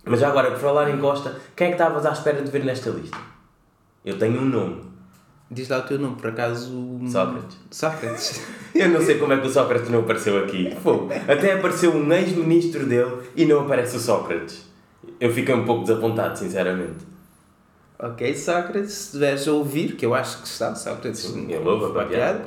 [0.02, 2.88] Mas agora, por falar em Costa, quem é que estavas à espera de ver nesta
[2.88, 3.18] lista?
[4.02, 4.84] Eu tenho um nome.
[5.50, 6.98] Diz lá o teu nome, por acaso.
[7.06, 7.58] Sócrates.
[7.70, 8.42] Sócrates.
[8.74, 10.74] eu não sei como é que o Sócrates não apareceu aqui.
[10.82, 11.10] Fogo.
[11.28, 14.66] Até apareceu um ex-ministro dele e não aparece o Sócrates.
[15.20, 17.04] Eu fiquei um pouco desapontado, sinceramente.
[18.02, 21.98] Ok, Sócrates, se estiveres a ouvir, que eu acho que está, Sócrates, Sim, ele ouve
[22.00, 22.46] a piada.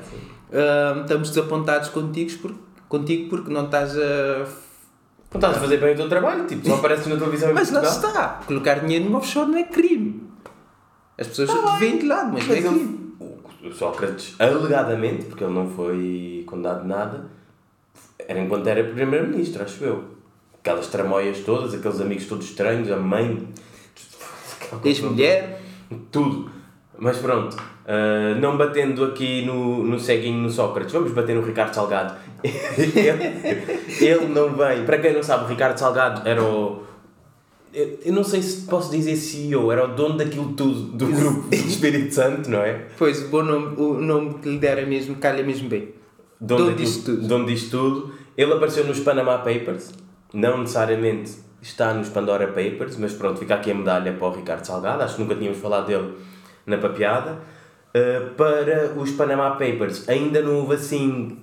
[0.50, 2.56] Uh, estamos desapontados contigo, por,
[2.90, 4.48] contigo porque não estás a.
[5.32, 7.84] Não estás a fazer bem o teu trabalho, tipo, só apareces na televisão Mas lá
[7.84, 10.28] está, colocar dinheiro no offshore não é crime.
[11.20, 13.14] As pessoas tá vêm de lado, mas, mas não é crime.
[13.64, 17.26] O Sócrates, alegadamente, porque ele não foi condenado de nada,
[18.28, 20.04] era enquanto era primeiro-ministro, acho eu.
[20.60, 23.48] Aquelas tramóias todas, aqueles amigos todos estranhos, a mãe
[24.84, 25.62] Ex-mulher?
[26.12, 26.50] Tudo.
[26.98, 31.74] Mas pronto, uh, não batendo aqui no, no ceguinho no Sócrates, vamos bater no Ricardo
[31.74, 32.16] Salgado.
[32.44, 33.66] ele,
[34.06, 34.86] ele não vem.
[34.86, 36.84] Para quem não sabe, o Ricardo Salgado era o.
[37.74, 41.50] Eu, eu não sei se posso dizer CEO, era o dono daquilo tudo do grupo
[41.50, 42.86] do Espírito Santo, não é?
[42.98, 45.90] Pois, o, bom nome, o nome que lhe dera mesmo, calha mesmo bem.
[46.40, 47.28] Dono, dono disto tudo.
[47.28, 48.14] Dono disto tudo.
[48.38, 49.92] Ele apareceu nos Panama Papers,
[50.34, 51.34] não necessariamente
[51.64, 55.16] está nos Pandora Papers, mas pronto, fica aqui a medalha para o Ricardo Salgado, acho
[55.16, 56.14] que nunca tínhamos falado dele
[56.66, 57.40] na papeada.
[57.96, 61.38] Uh, para os Panama Papers, ainda não houve assim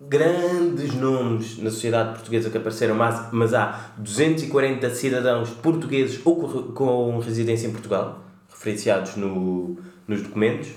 [0.00, 6.62] grandes nomes na sociedade portuguesa que apareceram, mas, mas há 240 cidadãos portugueses ou com,
[6.72, 10.70] com residência em Portugal, referenciados no, nos documentos.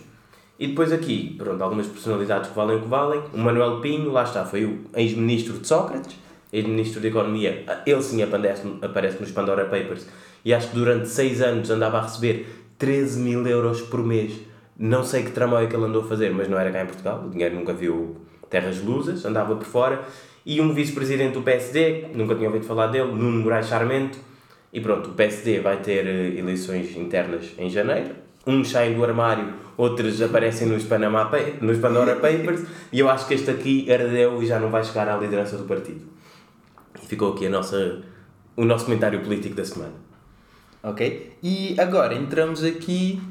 [0.57, 3.21] E depois aqui, pronto, algumas personalidades que valem o que valem.
[3.33, 6.24] O Manuel Pinho, lá está, foi o ex-ministro de Sócrates
[6.57, 10.07] ex-ministro da Economia, ele sim aparece, aparece nos Pandora Papers
[10.43, 14.33] e acho que durante 6 anos andava a receber 13 mil euros por mês.
[14.77, 17.23] Não sei que tramóia que ele andou a fazer, mas não era cá em Portugal,
[17.25, 18.17] o dinheiro nunca viu
[18.49, 20.01] terras lusas, andava por fora.
[20.45, 24.17] E um vice-presidente do PSD, nunca tinha ouvido falar dele, Nuno Moraes Charmento,
[24.73, 28.09] E pronto, o PSD vai ter eh, eleições internas em janeiro.
[28.45, 32.61] Uns saem do armário, outros aparecem nos, Panama, Pa- nos Pandora Papers.
[32.91, 35.63] E eu acho que este aqui herdeu e já não vai chegar à liderança do
[35.63, 36.01] partido.
[37.05, 38.01] Ficou aqui a nossa,
[38.55, 39.93] o nosso comentário político da semana.
[40.81, 41.37] Ok?
[41.41, 43.21] E agora entramos aqui.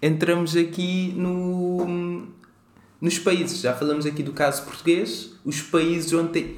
[0.00, 2.26] Entramos aqui no,
[3.00, 3.60] nos países.
[3.60, 5.32] Já falamos aqui do caso português.
[5.44, 6.56] Os países onde tem.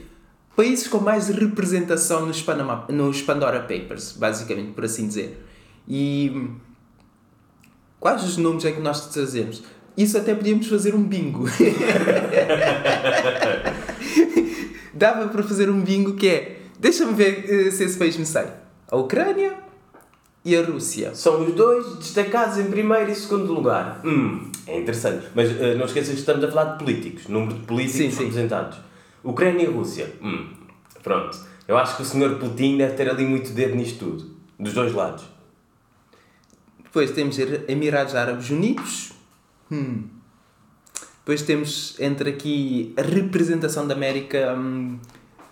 [0.57, 5.44] Países com mais representação nos, Panama, nos Pandora Papers, basicamente, por assim dizer.
[5.87, 6.51] E.
[8.01, 9.62] Quais os nomes é que nós trazemos?
[9.96, 11.46] Isso até podíamos fazer um bingo.
[14.98, 16.61] Dava para fazer um bingo que é.
[16.80, 18.52] Deixa-me ver eh, se esse país me sai.
[18.90, 19.56] A Ucrânia
[20.44, 21.14] e a Rússia.
[21.14, 24.00] São os dois destacados em primeiro e segundo lugar.
[24.04, 25.26] Hum, é interessante.
[25.37, 28.24] Mas eh, não esqueças que estamos a falar de políticos, número de políticos Sim, sim.
[28.24, 28.78] representados.
[29.22, 30.12] Ucrânia e Rússia.
[30.20, 30.48] Hum,
[31.04, 31.38] pronto.
[31.68, 34.30] Eu acho que o senhor Putin deve ter ali muito dedo nisto tudo.
[34.58, 35.24] Dos dois lados.
[36.82, 39.12] Depois temos Emirados Árabes Unidos.
[39.70, 40.04] Hum.
[41.28, 44.98] Depois temos entre aqui a representação da América hum,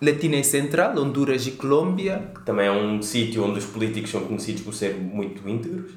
[0.01, 2.31] Latina e Central, Honduras e Colômbia.
[2.33, 5.91] Que também é um sítio onde os políticos são conhecidos por ser muito íntegros.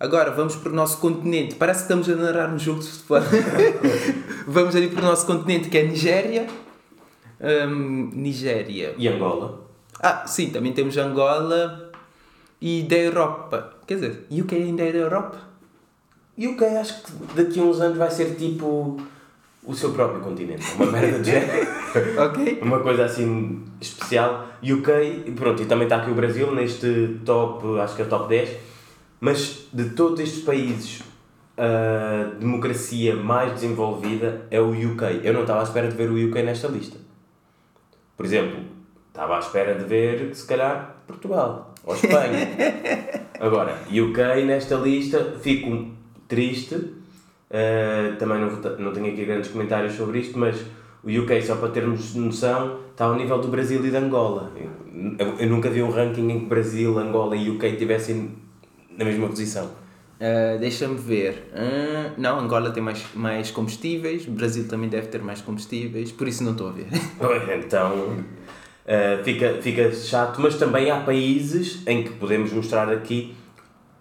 [0.00, 1.56] Agora vamos para o nosso continente.
[1.56, 3.20] Parece que estamos a narrar um jogo de futebol.
[4.48, 6.46] vamos ali para o nosso continente que é Nigéria.
[7.68, 8.94] Hum, Nigéria.
[8.96, 9.68] E Angola.
[10.00, 11.92] Ah, sim, também temos Angola
[12.58, 13.74] e da Europa.
[13.86, 15.57] Quer dizer, UK ainda é da Europa?
[16.38, 18.96] E o que acho que daqui a uns anos vai ser tipo
[19.64, 20.64] o seu próprio continente.
[20.76, 21.68] Uma merda de género.
[22.16, 22.60] Ok?
[22.62, 24.46] Uma coisa assim especial.
[24.62, 28.28] UK, pronto, e também está aqui o Brasil neste top, acho que é o top
[28.28, 28.56] 10.
[29.20, 31.02] Mas de todos estes países,
[31.56, 35.22] a democracia mais desenvolvida é o UK.
[35.24, 36.98] Eu não estava à espera de ver o UK nesta lista.
[38.16, 38.60] Por exemplo,
[39.08, 42.48] estava à espera de ver, se calhar, Portugal ou Espanha.
[43.40, 45.97] Agora, UK nesta lista, fico
[46.28, 46.74] triste.
[46.74, 50.56] Uh, também não, não tenho aqui grandes comentários sobre isto, mas
[51.02, 54.52] o UK, só para termos noção, está ao nível do Brasil e da Angola.
[55.18, 58.36] Eu, eu nunca vi um ranking em que Brasil, Angola e UK estivessem
[58.96, 59.70] na mesma posição.
[60.20, 61.50] Ah, Deixa-me ver.
[61.54, 66.42] Ah, não, Angola tem mais, mais combustíveis, Brasil também deve ter mais combustíveis, por isso
[66.42, 66.88] não estou a ver.
[67.64, 73.34] Então uh, fica, fica chato, mas também há países em que podemos mostrar aqui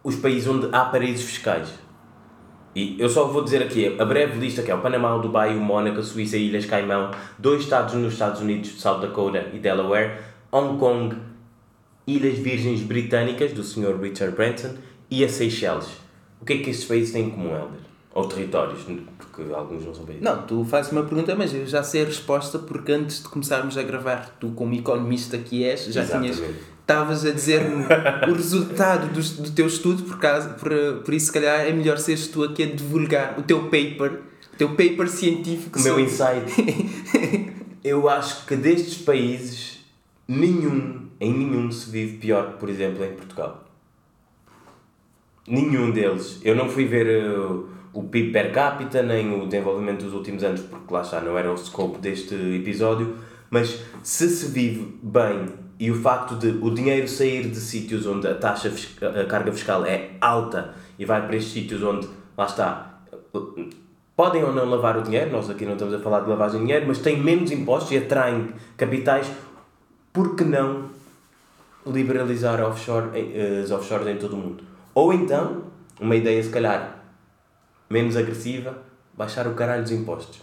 [0.03, 1.69] os países onde há paraísos fiscais.
[2.77, 5.57] E eu só vou dizer aqui a breve lista que é o Panamá, o Dubai,
[5.57, 10.19] o Mónaco, a Suíça, Ilhas Caimão, dois estados nos Estados Unidos, South Dakota e Delaware,
[10.51, 11.15] Hong Kong,
[12.05, 13.99] Ilhas Virgens Britânicas, do Sr.
[13.99, 14.75] Richard Branson,
[15.09, 15.87] e a Seychelles.
[16.39, 17.79] O que é que estes países têm em comum, Helder?
[18.13, 18.85] Ou territórios,
[19.17, 20.23] porque alguns não são países.
[20.23, 23.75] Não, tu fazes uma pergunta, mas eu já sei a resposta porque antes de começarmos
[23.75, 26.76] a gravar, tu como economista que és, já tinhas Exatamente.
[26.87, 27.83] Estavas a dizer-me
[28.29, 30.71] o resultado do, do teu estudo, por, causa, por,
[31.03, 34.21] por isso se calhar é melhor seres tu aqui a divulgar o teu paper,
[34.53, 36.49] o teu paper científico O meu insight.
[37.83, 39.85] Eu acho que destes países,
[40.25, 43.65] nenhum, em nenhum se vive pior que, por exemplo, em Portugal.
[45.45, 46.39] Nenhum deles.
[46.43, 50.61] Eu não fui ver uh, o PIB per capita, nem o desenvolvimento dos últimos anos,
[50.61, 53.17] porque lá está, não era o scope deste episódio,
[53.49, 58.27] mas se se vive bem e o facto de o dinheiro sair de sítios onde
[58.27, 62.99] a taxa, a carga fiscal é alta e vai para estes sítios onde, lá está,
[64.15, 66.65] podem ou não lavar o dinheiro, nós aqui não estamos a falar de lavagem de
[66.65, 69.29] dinheiro, mas têm menos impostos e atraem capitais,
[70.11, 70.89] por que não
[71.85, 74.63] liberalizar offshore, eh, as offshores em todo o mundo?
[74.95, 75.65] Ou então,
[75.99, 77.03] uma ideia se calhar
[77.87, 78.79] menos agressiva,
[79.15, 80.41] baixar o caralho dos impostos.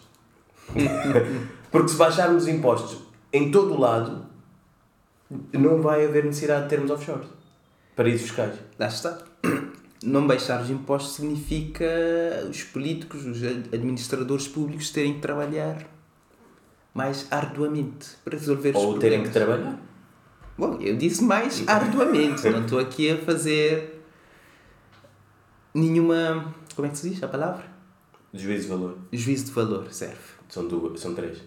[1.71, 2.99] Porque se baixarmos os impostos
[3.33, 4.25] em todo o lado,
[5.53, 7.29] não vai haver necessidade de termos offshores.
[7.97, 8.55] Paraísos fiscais.
[8.79, 9.19] Lá está.
[10.03, 11.85] Não baixar os impostos significa
[12.51, 15.87] os políticos, os ad- administradores públicos terem que trabalhar
[16.93, 19.29] mais arduamente para resolver os Ou terem problemas.
[19.29, 19.81] que trabalhar.
[20.59, 24.03] Bom, eu disse mais arduamente, não estou aqui a fazer
[25.75, 26.55] nenhuma.
[26.75, 27.65] Como é que se diz a palavra?
[28.33, 28.99] Juízo de valor.
[29.13, 30.17] Juízo de valor, serve.
[30.49, 31.39] São, duas, são três.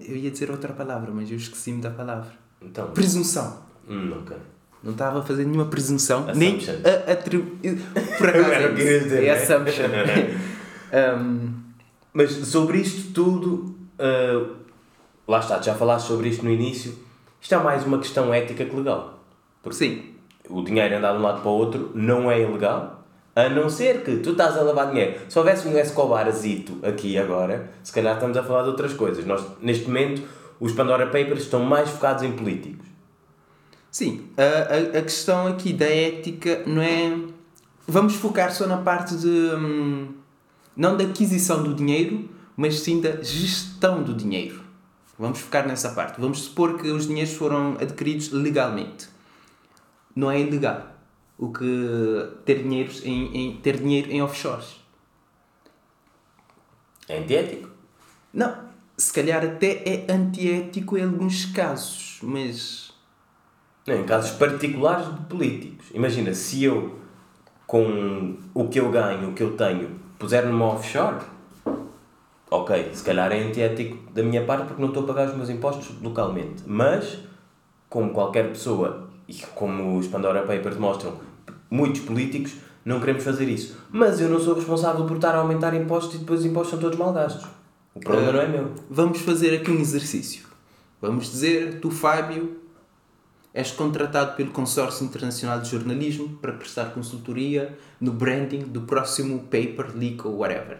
[0.00, 2.32] Eu ia dizer outra palavra, mas eu esqueci-me da palavra.
[2.64, 2.90] Então.
[2.90, 3.58] Presunção.
[3.88, 4.36] Hum, ok.
[4.82, 6.74] Não estava a fazer nenhuma presunção, Assumption.
[6.82, 7.80] nem a atribuir.
[8.18, 9.30] Por acaso é, dizer, é né?
[9.30, 9.84] assumption.
[11.20, 11.52] um,
[12.12, 14.56] Mas sobre isto tudo, ah,
[15.26, 16.94] lá está, já falaste sobre isto no início.
[17.40, 19.20] Isto é mais uma questão ética que legal.
[19.62, 20.02] Porque sim,
[20.48, 24.02] o dinheiro andar de um lado para o outro não é ilegal, a não ser
[24.02, 25.20] que tu estás a lavar dinheiro.
[25.28, 29.24] Se houvesse um Escobarzito aqui agora, se calhar estamos a falar de outras coisas.
[29.24, 30.22] Nós, neste momento,
[30.62, 32.86] os Pandora Papers estão mais focados em políticos.
[33.90, 37.18] Sim, a, a, a questão aqui da ética não é.
[37.86, 39.26] Vamos focar só na parte de.
[39.28, 40.14] hum,
[40.76, 44.62] não da aquisição do dinheiro, mas sim da gestão do dinheiro.
[45.18, 46.20] Vamos focar nessa parte.
[46.20, 49.08] Vamos supor que os dinheiros foram adquiridos legalmente.
[50.14, 50.86] Não é ilegal
[51.36, 51.64] o que
[52.44, 54.76] ter, dinheiros em, em- ter dinheiro em offshores.
[57.08, 57.68] É antiético.
[58.32, 58.56] Não,
[59.02, 62.92] se calhar até é antiético em alguns casos, mas.
[63.84, 65.86] Não, em casos particulares de políticos.
[65.92, 66.98] Imagina, se eu,
[67.66, 71.24] com o que eu ganho, o que eu tenho, puser numa offshore,
[72.48, 75.50] ok, se calhar é antiético da minha parte porque não estou a pagar os meus
[75.50, 76.62] impostos localmente.
[76.64, 77.18] Mas,
[77.88, 81.14] como qualquer pessoa, e como os Pandora Papers mostram,
[81.68, 83.76] muitos políticos, não queremos fazer isso.
[83.90, 86.78] Mas eu não sou responsável por estar a aumentar impostos e depois os impostos são
[86.78, 87.61] todos mal gastos.
[87.94, 88.32] O problema Ah.
[88.32, 88.74] não é meu.
[88.90, 90.44] Vamos fazer aqui um exercício.
[91.00, 92.56] Vamos dizer, tu, Fábio,
[93.52, 99.94] és contratado pelo Consórcio Internacional de Jornalismo para prestar consultoria no branding do próximo paper,
[99.94, 100.78] leak ou whatever.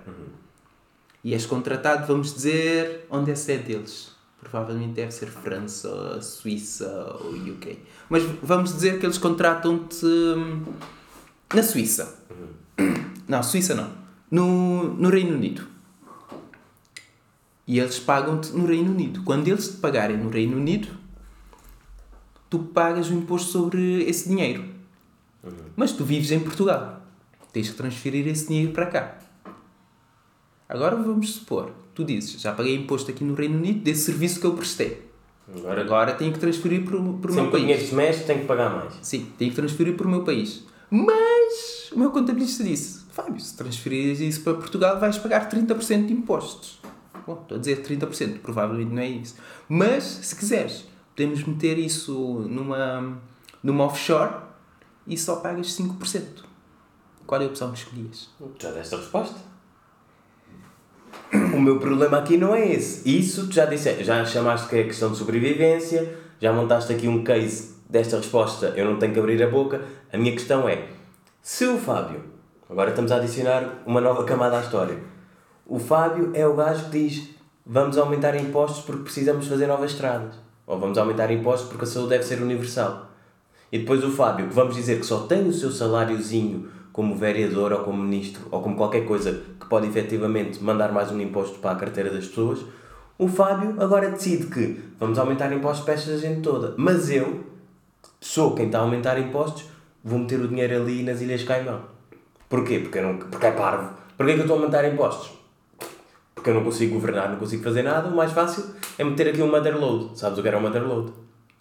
[1.24, 4.12] E és contratado, vamos dizer, onde é a sede deles?
[4.40, 7.78] Provavelmente deve ser França, Suíça ou UK.
[8.08, 10.64] Mas vamos dizer que eles contratam-te hum,
[11.54, 12.18] na Suíça.
[13.28, 13.92] Não, Suíça não.
[14.30, 15.71] No, no Reino Unido.
[17.66, 19.22] E eles pagam-te no Reino Unido.
[19.22, 20.88] Quando eles te pagarem no Reino Unido,
[22.50, 24.64] tu pagas o imposto sobre esse dinheiro.
[25.76, 27.00] Mas tu vives em Portugal.
[27.52, 29.18] Tens que transferir esse dinheiro para cá.
[30.68, 34.46] Agora vamos supor, tu dizes, já paguei imposto aqui no Reino Unido desse serviço que
[34.46, 35.02] eu prestei.
[35.54, 37.62] Agora, Agora tenho que transferir para o para o meu sempre que país.
[37.62, 38.94] dinheiro se mexe, tenho que pagar mais.
[39.02, 40.64] Sim, tenho que transferir para o meu país.
[40.90, 46.12] Mas o meu contabilista disse: Fábio, se transferires isso para Portugal, vais pagar 30% de
[46.14, 46.80] impostos.
[47.26, 49.36] Bom, estou a dizer 30%, provavelmente não é isso.
[49.68, 53.18] Mas, se quiseres, podemos meter isso numa,
[53.62, 54.34] numa offshore
[55.06, 56.44] e só pagas 5%.
[57.26, 58.28] Qual é a opção que escolhias?
[58.58, 59.52] Já deste a resposta?
[61.54, 63.08] O meu problema aqui não é esse.
[63.08, 67.22] Isso tu já disse, já chamaste que é questão de sobrevivência, já montaste aqui um
[67.22, 69.82] case desta resposta, eu não tenho que abrir a boca.
[70.12, 70.88] A minha questão é,
[71.40, 72.24] se o Fábio,
[72.68, 74.98] agora estamos a adicionar uma nova camada à história,
[75.66, 77.28] o Fábio é o gajo que diz
[77.64, 80.34] vamos aumentar impostos porque precisamos fazer novas estradas.
[80.66, 83.10] Ou vamos aumentar impostos porque a saúde deve ser universal.
[83.70, 87.72] E depois o Fábio, que vamos dizer que só tem o seu saláriozinho como vereador
[87.72, 91.70] ou como ministro ou como qualquer coisa que pode efetivamente mandar mais um imposto para
[91.70, 92.60] a carteira das pessoas,
[93.16, 96.74] o Fábio agora decide que vamos aumentar impostos para esta gente toda.
[96.76, 97.44] Mas eu,
[98.20, 99.64] sou quem está a aumentar impostos,
[100.04, 101.80] vou meter o dinheiro ali nas Ilhas Caimão.
[102.48, 102.80] Porquê?
[102.80, 103.90] Porque, não, porque é parvo.
[104.16, 105.41] Porquê que eu estou a aumentar impostos?
[106.34, 108.08] Porque eu não consigo governar, não consigo fazer nada.
[108.08, 108.64] O mais fácil
[108.98, 110.18] é meter aqui um motherload.
[110.18, 111.12] Sabes o que era um motherload?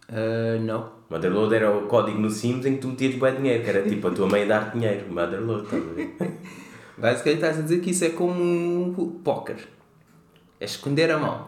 [0.10, 0.90] Ah, não.
[1.10, 4.08] Motherload era o código no Sims em que tu metias bué dinheiro, que era tipo
[4.08, 5.12] a tua mãe dar dinheiro.
[5.12, 6.16] Motherload, estás a ver?
[6.98, 9.58] Basicamente estás a dizer que isso é como um póquer.
[10.60, 11.48] É esconder a mão.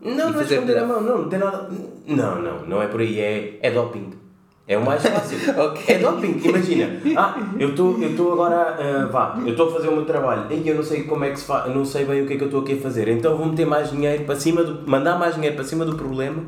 [0.00, 1.70] Não, não é esconder a mão, não, não tem nada.
[2.06, 4.23] Não, não, não é por aí, é, é doping.
[4.66, 5.38] É o mais fácil.
[5.62, 5.82] Ok.
[5.94, 6.88] É doping, imagina.
[7.16, 10.50] Ah, eu estou eu estou agora, ah, vá, eu estou a fazer o meu trabalho
[10.50, 12.36] e eu não sei como é que se faz, não sei bem o que é
[12.36, 13.08] que eu estou aqui a fazer.
[13.08, 14.88] Então vou meter mais dinheiro para cima do.
[14.88, 16.42] mandar mais dinheiro para cima do problema,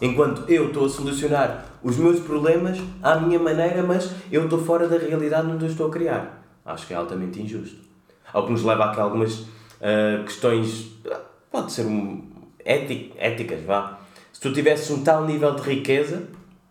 [0.00, 4.86] enquanto eu estou a solucionar os meus problemas à minha maneira, mas eu estou fora
[4.86, 6.42] da realidade onde eu estou a criar.
[6.64, 7.76] Acho que é altamente injusto.
[8.32, 9.46] Ao que nos leva a que algumas
[9.82, 10.92] ah, questões.
[11.10, 11.18] ah,
[11.50, 12.22] pode ser um,
[12.64, 13.98] éti- éticas, vá.
[14.32, 16.22] Se tu tivesses um tal nível de riqueza,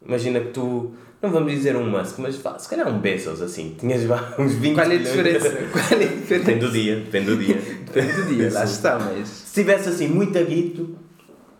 [0.08, 0.92] imagina que tu.
[1.22, 3.76] Não vamos dizer um Musk, mas vá, se calhar um Bezos assim.
[3.80, 5.50] Tinhas vá, uns 20 Qual é a diferença?
[5.72, 6.46] Qual é a diferença?
[6.46, 7.56] Depende do dia, depende do dia.
[7.56, 9.28] Depende do dia, lá está, mas.
[9.28, 10.96] Se tivesse assim muito aguito,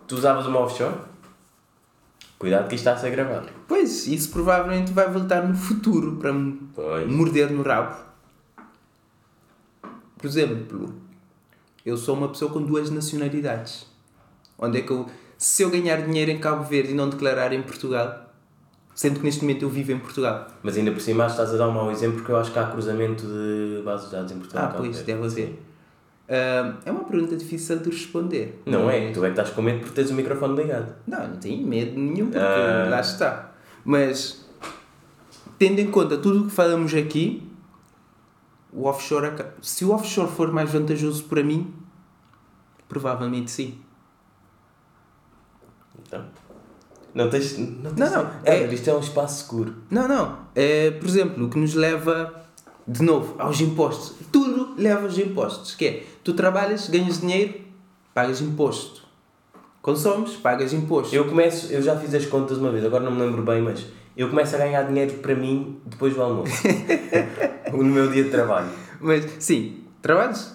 [0.08, 0.96] tu usavas uma offshore?
[2.38, 3.50] Cuidado que isto está a ser gravado.
[3.68, 7.08] Pois, isso provavelmente vai voltar no futuro para me Pois.
[7.12, 7.96] morder no rabo.
[10.18, 10.94] Por exemplo,
[11.84, 13.88] eu sou uma pessoa com duas nacionalidades.
[14.58, 15.08] Onde é que eu.
[15.38, 18.27] Se eu ganhar dinheiro em Cabo Verde e não declarar em Portugal,
[18.98, 20.48] sendo que neste momento eu vivo em Portugal.
[20.64, 22.66] Mas ainda por cima estás a dar um mau exemplo porque eu acho que há
[22.66, 24.72] cruzamento de bases de dados em Portugal.
[24.72, 25.60] Ah, pois, deve haver.
[26.28, 28.60] Ah, é uma pergunta difícil de responder.
[28.66, 29.12] Não é?
[29.12, 30.96] Tu é que estás com medo porque tens o microfone ligado.
[31.06, 32.88] Não, não tenho medo nenhum, porque Ah.
[32.90, 33.52] lá está.
[33.86, 34.50] Mas,
[35.60, 37.48] tendo em conta tudo o que falamos aqui,
[38.74, 39.32] o offshore,
[39.62, 41.72] se o offshore for mais vantajoso para mim,
[42.90, 43.78] provavelmente sim.
[46.02, 46.26] Então.
[47.18, 47.58] Não tens.
[47.58, 49.74] Não, tens Não, não, É, é- isto é um espaço seguro.
[49.90, 50.38] Não, não.
[50.54, 52.32] É, por exemplo, o que nos leva,
[52.88, 54.14] de novo, aos impostos.
[54.32, 55.74] Tudo leva aos impostos.
[55.74, 57.56] Que é, tu trabalhas, ganhas dinheiro,
[58.14, 59.02] pagas imposto.
[59.82, 61.16] Consomes, pagas imposto.
[61.16, 63.86] Eu começo, eu já fiz as contas uma vez, agora não me lembro bem, mas
[64.16, 66.52] eu começo a ganhar dinheiro para mim depois do almoço.
[67.74, 68.68] no meu dia de trabalho.
[69.02, 70.54] Mas, sim, trabalhas,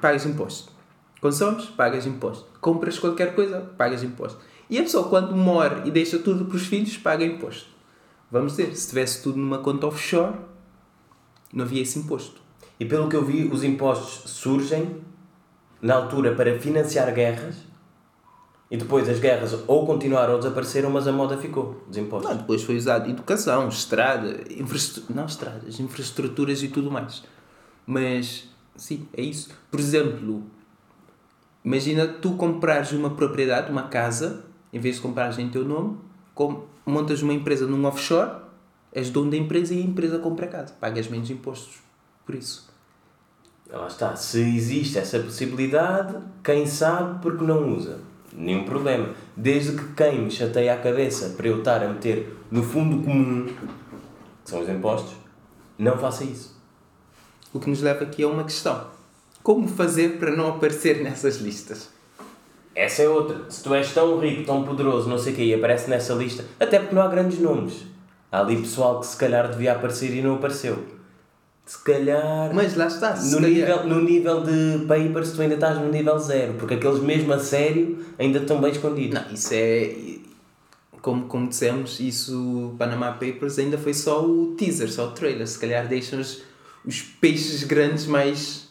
[0.00, 0.72] pagas imposto.
[1.20, 2.46] Consomes, pagas imposto.
[2.60, 4.38] Compras qualquer coisa, pagas imposto.
[4.68, 7.68] E a pessoa, quando morre e deixa tudo para os filhos, paga imposto.
[8.30, 10.36] Vamos dizer, se tivesse tudo numa conta offshore,
[11.52, 12.40] não havia esse imposto.
[12.78, 14.96] E pelo que eu vi, os impostos surgem
[15.80, 17.56] na altura para financiar guerras
[18.70, 22.30] e depois as guerras ou continuaram ou desapareceram, mas a moda ficou dos impostos.
[22.30, 27.22] Não, depois foi usado educação, estrada, infraestrutura, não estradas, infraestruturas e tudo mais.
[27.86, 29.50] Mas, sim, é isso.
[29.70, 30.42] Por exemplo,
[31.64, 34.44] imagina tu comprares uma propriedade, uma casa,
[34.76, 35.96] em vez de comprares em teu nome,
[36.84, 38.42] montas uma empresa num offshore,
[38.92, 40.74] és dono da empresa e a empresa compra a casa.
[40.78, 41.78] Pagas menos impostos.
[42.26, 42.68] Por isso.
[43.70, 44.14] Lá está.
[44.16, 46.14] Se existe essa possibilidade,
[46.44, 48.00] quem sabe porque não usa.
[48.34, 49.14] Nenhum problema.
[49.34, 53.46] Desde que quem me chateia a cabeça para eu estar a meter no fundo comum,
[53.46, 55.14] que são os impostos,
[55.78, 56.54] não faça isso.
[57.50, 58.88] O que nos leva aqui a uma questão.
[59.42, 61.95] Como fazer para não aparecer nessas listas?
[62.76, 63.50] Essa é outra.
[63.50, 66.44] Se tu és tão rico, tão poderoso, não sei o quê, e aparece nessa lista,
[66.60, 67.86] até porque não há grandes nomes.
[68.30, 70.84] Há ali pessoal que se calhar devia aparecer e não apareceu.
[71.64, 72.54] Se calhar.
[72.54, 73.16] Mas lá está.
[73.16, 73.50] no, calhar...
[73.50, 77.38] nível, no nível de papers, tu ainda estás no nível zero, porque aqueles mesmo a
[77.38, 79.20] sério ainda estão bem escondidos.
[79.20, 79.96] Não, isso é.
[81.00, 85.46] Como, como dissemos, isso, Panama Papers, ainda foi só o teaser, só o trailer.
[85.46, 86.42] Se calhar deixam os,
[86.84, 88.68] os peixes grandes mais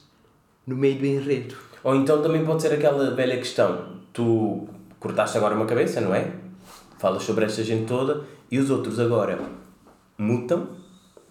[0.68, 1.56] no meio do enredo.
[1.86, 4.68] Ou então também pode ser aquela velha questão: tu
[5.00, 6.34] cortaste agora uma cabeça, não é?
[6.98, 9.40] Falas sobre esta gente toda e os outros agora
[10.18, 10.68] mutam,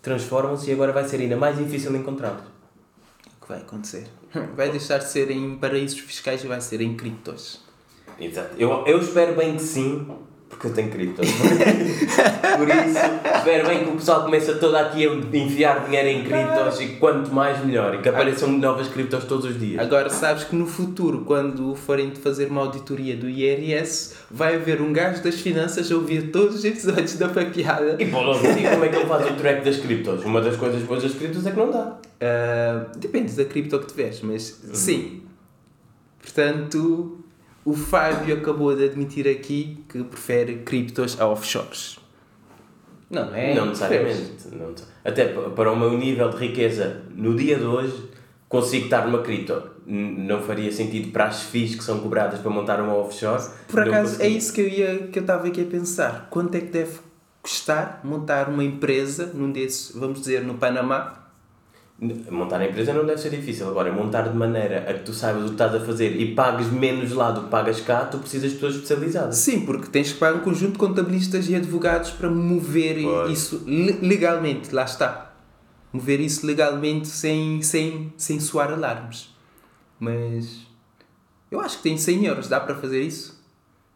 [0.00, 2.42] transformam-se e agora vai ser ainda mais difícil encontrá-los.
[2.42, 4.06] O que vai acontecer?
[4.56, 7.60] Vai deixar de ser em paraísos fiscais e vai ser em criptos.
[8.18, 8.56] Exato.
[8.58, 10.08] Eu, eu espero bem que sim,
[10.54, 11.28] porque eu tenho criptos.
[12.56, 12.98] Por isso,
[13.36, 17.32] espero bem que o pessoal comece todo aqui a enfiar dinheiro em criptos e quanto
[17.32, 17.94] mais melhor.
[17.94, 19.80] E que apareçam novas criptos todos os dias.
[19.80, 24.80] Agora sabes que no futuro, quando forem de fazer uma auditoria do IRS, vai haver
[24.80, 27.96] um gajo das finanças a ouvir todos os episódios da papiada.
[27.98, 30.24] E pô, logo digo como é que ele faz o track das criptos.
[30.24, 31.98] Uma das coisas boas das criptos é que não dá.
[32.14, 34.74] Uh, depende da cripto que tiveres, mas uhum.
[34.74, 35.22] sim.
[36.22, 37.23] Portanto,
[37.64, 41.98] o Fábio acabou de admitir aqui que prefere criptos a offshores.
[43.10, 43.54] Não, não é?
[43.54, 44.48] Não necessariamente.
[44.52, 48.10] Não, até para o meu nível de riqueza no dia de hoje,
[48.48, 49.74] consigo estar numa cripto.
[49.86, 53.42] Não faria sentido para as FIIs que são cobradas para montar uma offshore.
[53.68, 56.28] Por acaso, é isso que eu, ia, que eu estava aqui a pensar.
[56.30, 56.98] Quanto é que deve
[57.42, 61.23] custar montar uma empresa num desses, vamos dizer, no Panamá,
[62.00, 63.68] Montar a empresa não deve ser difícil.
[63.68, 66.66] Agora, montar de maneira a que tu saibas o que estás a fazer e pagues
[66.66, 69.36] menos lá do que pagas cá, tu precisas de pessoas especializadas.
[69.36, 73.30] Sim, porque tens que pagar um conjunto de contabilistas e advogados para mover pois.
[73.30, 74.74] isso legalmente.
[74.74, 75.34] Lá está.
[75.92, 79.32] Mover isso legalmente sem, sem, sem soar alarmes.
[79.98, 80.66] Mas
[81.50, 83.33] eu acho que tem 100 euros, dá para fazer isso?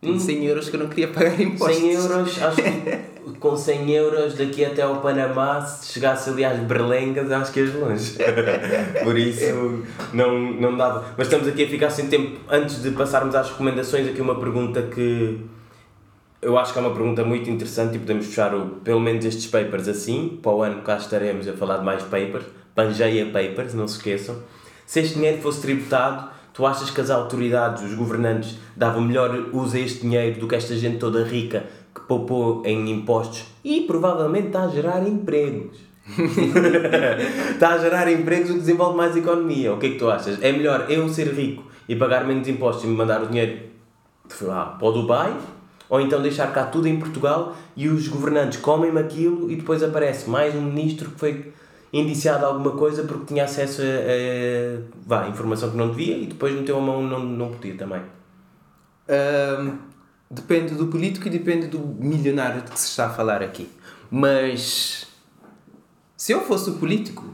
[0.03, 0.19] Hum.
[0.19, 1.77] 100 euros que eu não queria pagar impostos.
[1.77, 3.09] 100 euros, acho que
[3.41, 7.75] com 100 euros daqui até ao Panamá, se chegasse ali às berlengas, acho que ias
[7.75, 8.17] longe.
[9.03, 11.15] Por isso, não, não dava.
[11.17, 12.39] Mas estamos aqui a ficar sem tempo.
[12.49, 15.41] Antes de passarmos às recomendações, aqui uma pergunta que
[16.41, 19.47] eu acho que é uma pergunta muito interessante e podemos fechar o, pelo menos estes
[19.47, 20.39] papers assim.
[20.43, 22.45] Para o ano cá estaremos a falar de mais papers.
[22.75, 24.37] Pangeia Papers, não se esqueçam.
[24.87, 29.77] Se este dinheiro fosse tributado, tu achas que as autoridades, os governantes, davam melhor uso
[29.77, 34.49] a este dinheiro do que esta gente toda rica que poupou em impostos e provavelmente
[34.49, 35.79] está a gerar empregos.
[37.53, 39.73] está a gerar empregos o que desenvolve mais economia.
[39.73, 40.43] O que é que tu achas?
[40.43, 43.61] É melhor eu ser rico e pagar menos impostos e me mandar o dinheiro
[44.43, 45.37] lá, para o Dubai?
[45.89, 50.29] Ou então deixar cá tudo em Portugal e os governantes comem-me aquilo e depois aparece
[50.29, 51.53] mais um ministro que foi
[51.93, 56.55] indiciado alguma coisa porque tinha acesso a, a vá, informação que não devia e depois
[56.55, 58.03] meteu a mão não, não podia também.
[59.09, 59.89] Um,
[60.31, 63.67] Depende do político e depende do milionário de que se está a falar aqui.
[64.11, 65.07] Mas
[66.17, 67.25] se eu fosse o político,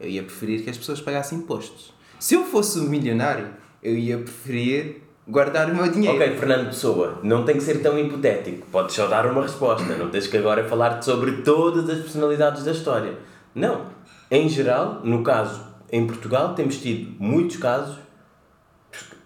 [0.00, 1.94] eu ia preferir que as pessoas pagassem impostos.
[2.18, 3.50] Se eu fosse o milionário,
[3.80, 6.16] eu ia preferir guardar o meu dinheiro.
[6.16, 8.66] Ok, Fernando Pessoa, não tem que ser tão hipotético.
[8.66, 9.96] Podes só dar uma resposta.
[9.96, 13.16] Não tens que agora falar sobre todas as personalidades da história.
[13.54, 13.86] Não.
[14.30, 15.60] Em geral, no caso,
[15.90, 17.98] em Portugal, temos tido muitos casos,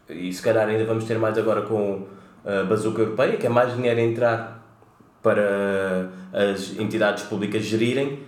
[0.09, 2.07] e se calhar ainda vamos ter mais agora com
[2.45, 4.67] a bazuca europeia, que é mais dinheiro a entrar
[5.23, 8.23] para as entidades públicas gerirem,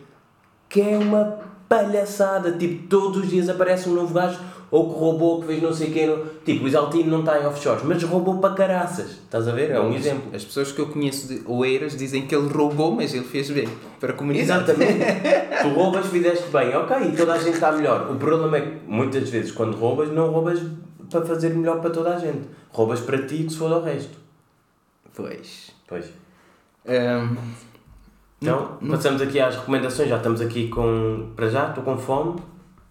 [0.68, 2.52] que é uma palhaçada.
[2.52, 4.38] Tipo, todos os dias aparece um novo gajo
[4.70, 6.16] ou que roubou, que fez não sei quem.
[6.44, 9.10] Tipo, o Isaltino não está em offshore, mas roubou para caraças.
[9.12, 9.70] Estás a ver?
[9.70, 10.34] É um As- exemplo.
[10.34, 13.68] As pessoas que eu conheço de Oeiras dizem que ele roubou, mas ele fez bem
[14.00, 14.70] para a comunidade.
[14.70, 15.04] Exatamente.
[15.62, 18.10] tu roubas, fizeste bem, ok, e toda a gente está melhor.
[18.10, 20.60] O problema é que muitas vezes quando roubas, não roubas
[21.10, 22.42] para fazer melhor para toda a gente.
[22.70, 24.18] Roubas para ti que se for ao resto.
[25.14, 25.70] Pois.
[25.86, 26.06] Pois.
[26.86, 27.36] Ahm,
[28.42, 30.08] Então, passamos aqui às recomendações.
[30.08, 31.30] Já estamos aqui com.
[31.34, 32.36] Para já, estou com fome.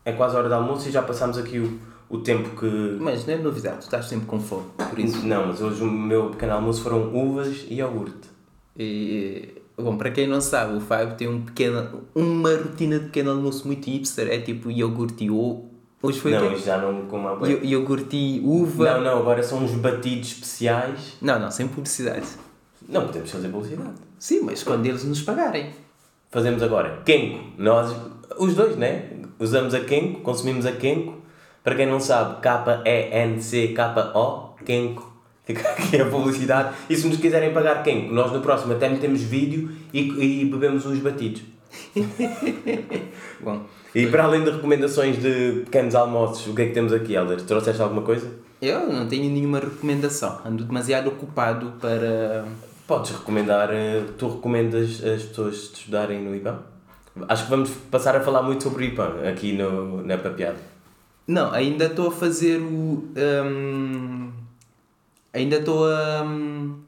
[0.05, 1.79] É quase a hora de almoço e já passámos aqui o,
[2.09, 2.97] o tempo que.
[3.01, 4.65] mas não é novidade, tu estás sempre com fome.
[4.89, 5.25] Por isso.
[5.25, 8.29] Não, mas hoje o meu pequeno almoço foram uvas e iogurte.
[8.77, 13.31] E, bom, para quem não sabe, o Fábio tem um pequeno, uma rotina de pequeno
[13.31, 14.27] almoço muito hipster.
[14.27, 15.71] É tipo iogurte e ovo.
[16.03, 17.49] Hoje foi não, já não como bué.
[17.51, 18.93] Io- Iogurte e uva.
[18.95, 21.13] Não, não, agora são uns batidos especiais.
[21.19, 22.27] Não, não, sem publicidade.
[22.87, 23.95] Não podemos fazer publicidade.
[24.19, 25.71] Sim, mas quando eles nos pagarem.
[26.29, 27.43] Fazemos agora Kenko.
[27.57, 27.95] Nós,
[28.37, 29.09] os dois, né?
[29.39, 31.21] Usamos a Kenko, consumimos a Kenko.
[31.63, 33.75] Para quem não sabe, K-E-N-C-K-O,
[34.63, 35.13] Kenko.
[35.43, 36.75] Fica aqui a publicidade.
[36.89, 40.85] E se nos quiserem pagar Kenko, nós no próximo até metemos vídeo e, e bebemos
[40.85, 41.41] uns batidos.
[43.41, 47.15] Bom, E para além de recomendações de pequenos almoços, o que é que temos aqui,
[47.15, 47.41] Helder?
[47.41, 48.29] Trouxeste alguma coisa?
[48.61, 50.39] eu não tenho nenhuma recomendação.
[50.45, 52.45] Ando demasiado ocupado para.
[52.87, 56.59] Podes recomendar, eh, tu recomendas as pessoas estudarem no IPAM?
[57.27, 60.57] Acho que vamos passar a falar muito sobre o IPAM aqui no, na papeada.
[61.27, 63.09] Não, ainda estou a fazer o.
[63.45, 64.31] hum,
[65.33, 66.79] ainda estou a hum,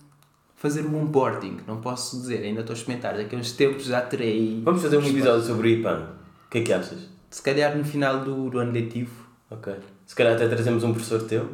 [0.55, 3.15] fazer o onboarding, não posso dizer, ainda estou a experimentar.
[3.15, 4.61] Daqui a uns tempos já terei.
[4.63, 6.07] Vamos fazer um episódio sobre o IPAM.
[6.45, 7.07] O que é que achas?
[7.29, 9.73] Se calhar no final do, do ano letivo, Ok.
[10.05, 11.49] Se calhar até trazemos um professor teu.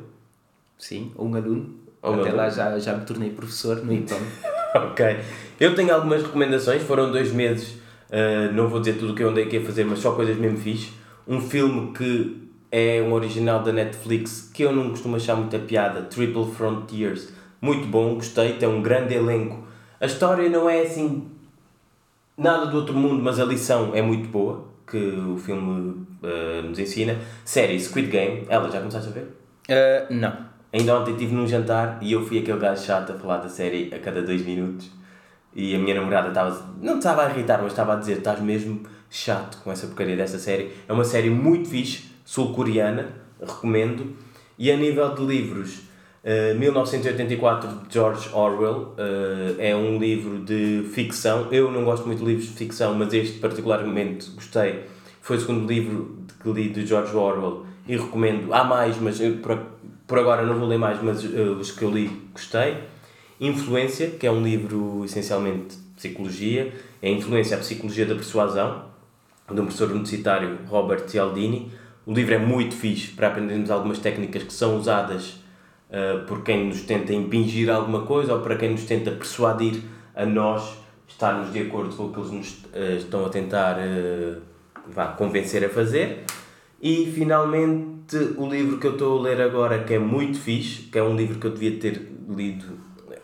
[0.78, 1.76] sim, ou um aluno.
[2.01, 2.38] Ou um Até aluno.
[2.38, 4.17] lá já, já me tornei professor no IPAM.
[4.76, 5.19] ok.
[5.59, 6.82] Eu tenho algumas recomendações.
[6.84, 7.76] Foram dois meses.
[8.14, 10.38] Uh, não vou dizer tudo o que eu andei aqui a fazer, mas só coisas
[10.38, 10.93] mesmo fixe.
[11.28, 16.03] Um filme que é um original da Netflix que eu não costumo achar muita piada.
[16.03, 17.34] Triple Frontiers.
[17.59, 18.53] Muito bom, gostei.
[18.53, 19.64] Tem um grande elenco.
[19.99, 21.28] A história não é assim
[22.38, 26.78] nada do outro mundo, mas a lição é muito boa que o filme uh, nos
[26.78, 27.18] ensina.
[27.45, 28.45] Série Squid Game.
[28.49, 29.28] Ela, já começaste a ver?
[29.70, 30.53] Ah, não.
[30.74, 33.93] Ainda ontem estive num jantar e eu fui aquele gajo chato a falar da série
[33.93, 34.89] a cada dois minutos
[35.56, 38.82] e a minha namorada estava, não estava a irritar, mas estava a dizer estás mesmo
[39.10, 40.72] chato com essa porcaria desta série.
[40.88, 44.16] É uma série muito fixe, sul-coreana, recomendo.
[44.58, 45.82] E a nível de livros,
[46.24, 51.47] eh, 1984 de George Orwell eh, é um livro de ficção.
[51.51, 54.86] Eu não gosto muito de livros de ficção, mas este particularmente gostei.
[55.22, 58.54] Foi o segundo livro que li de George Orwell e recomendo.
[58.54, 59.60] Há mais, mas eu, por,
[60.08, 62.78] por agora não vou ler mais, mas eh, os que eu li gostei.
[63.46, 68.86] Influência, que é um livro essencialmente de psicologia, é Influência, a Psicologia da Persuasão,
[69.46, 71.70] de um professor universitário, Robert Cialdini.
[72.06, 75.41] O livro é muito fixe para aprendermos algumas técnicas que são usadas
[75.89, 79.82] uh, por quem nos tenta impingir alguma coisa ou para quem nos tenta persuadir
[80.16, 84.41] a nós estarmos de acordo com o que eles nos uh, estão a tentar uh,
[84.88, 86.24] vá, convencer a fazer.
[86.82, 90.98] E finalmente o livro que eu estou a ler agora, que é muito fixe, que
[90.98, 92.83] é um livro que eu devia ter lido,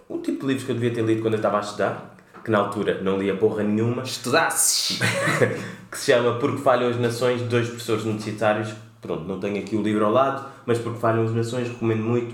[0.10, 2.50] um tipo de livros que eu devia ter lido quando eu estava a estudar, que
[2.52, 5.00] na altura não lia porra nenhuma, Estudasses!
[5.92, 8.74] que se chama Porque Falham as Nações, de dois professores universitários.
[9.02, 12.34] Pronto, não tenho aqui o livro ao lado, mas Porque Falham as Nações, recomendo muito.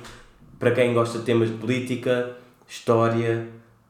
[0.57, 2.31] Para quem gosta de temas de política,
[2.67, 3.47] história,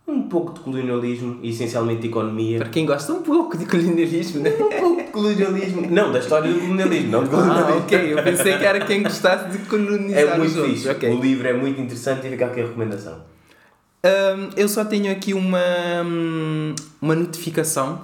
[0.08, 2.58] um pouco de colonialismo e essencialmente de economia.
[2.60, 4.50] Para quem gosta um pouco de colonialismo, né?
[4.60, 5.88] Um pouco de colonialismo.
[5.90, 7.78] Não, da história do colonialismo, não de Ah, colonialismo.
[7.82, 8.14] ok.
[8.14, 10.74] Eu pensei que era quem gostasse de colonizar É muito os outros.
[10.76, 10.90] fixe.
[10.90, 11.10] Ok.
[11.10, 13.35] O livro é muito interessante e fica aqui a recomendação.
[14.06, 15.58] Hum, eu só tenho aqui uma,
[17.02, 18.02] uma notificação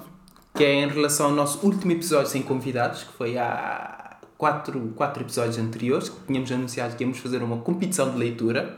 [0.56, 5.22] que é em relação ao nosso último episódio sem convidados, que foi há quatro, quatro
[5.24, 8.78] episódios anteriores, que tínhamos anunciado que íamos fazer uma competição de leitura,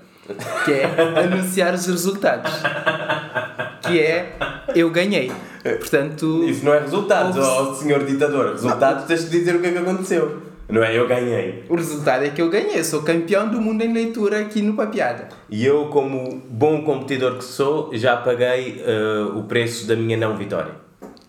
[0.66, 0.86] que é
[1.24, 2.52] anunciar os resultados.
[3.82, 4.36] Que é
[4.76, 5.32] eu ganhei.
[5.80, 8.52] Portanto, Isso não é resultados, ó senhor ditador.
[8.52, 10.53] Resultados tens de dizer o que é que aconteceu.
[10.70, 11.66] Não é eu ganhei.
[11.70, 12.84] o resultado é que eu ganhei.
[12.84, 15.30] Sou campeão do mundo em leitura aqui no Papiada.
[15.50, 20.38] E eu, como bom competidor que sou, já paguei eh, o preço da minha não
[20.38, 20.76] vitória.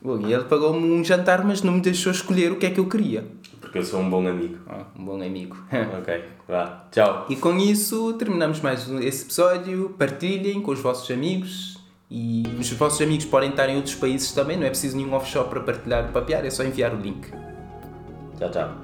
[0.01, 2.78] Bom, e ele pagou-me um jantar, mas não me deixou escolher o que é que
[2.78, 3.24] eu queria.
[3.61, 4.59] Porque eu sou um bom amigo.
[4.68, 5.57] Ah, um bom amigo.
[5.99, 6.87] ok, vá.
[6.93, 7.26] Tchau.
[7.28, 9.95] E com isso terminamos mais esse episódio.
[9.99, 11.74] Partilhem com os vossos amigos.
[12.11, 15.49] E os vossos amigos podem estar em outros países também, não é preciso nenhum offshore
[15.49, 17.28] para partilhar o papiar, é só enviar o link.
[18.39, 18.84] Tchau, tchau.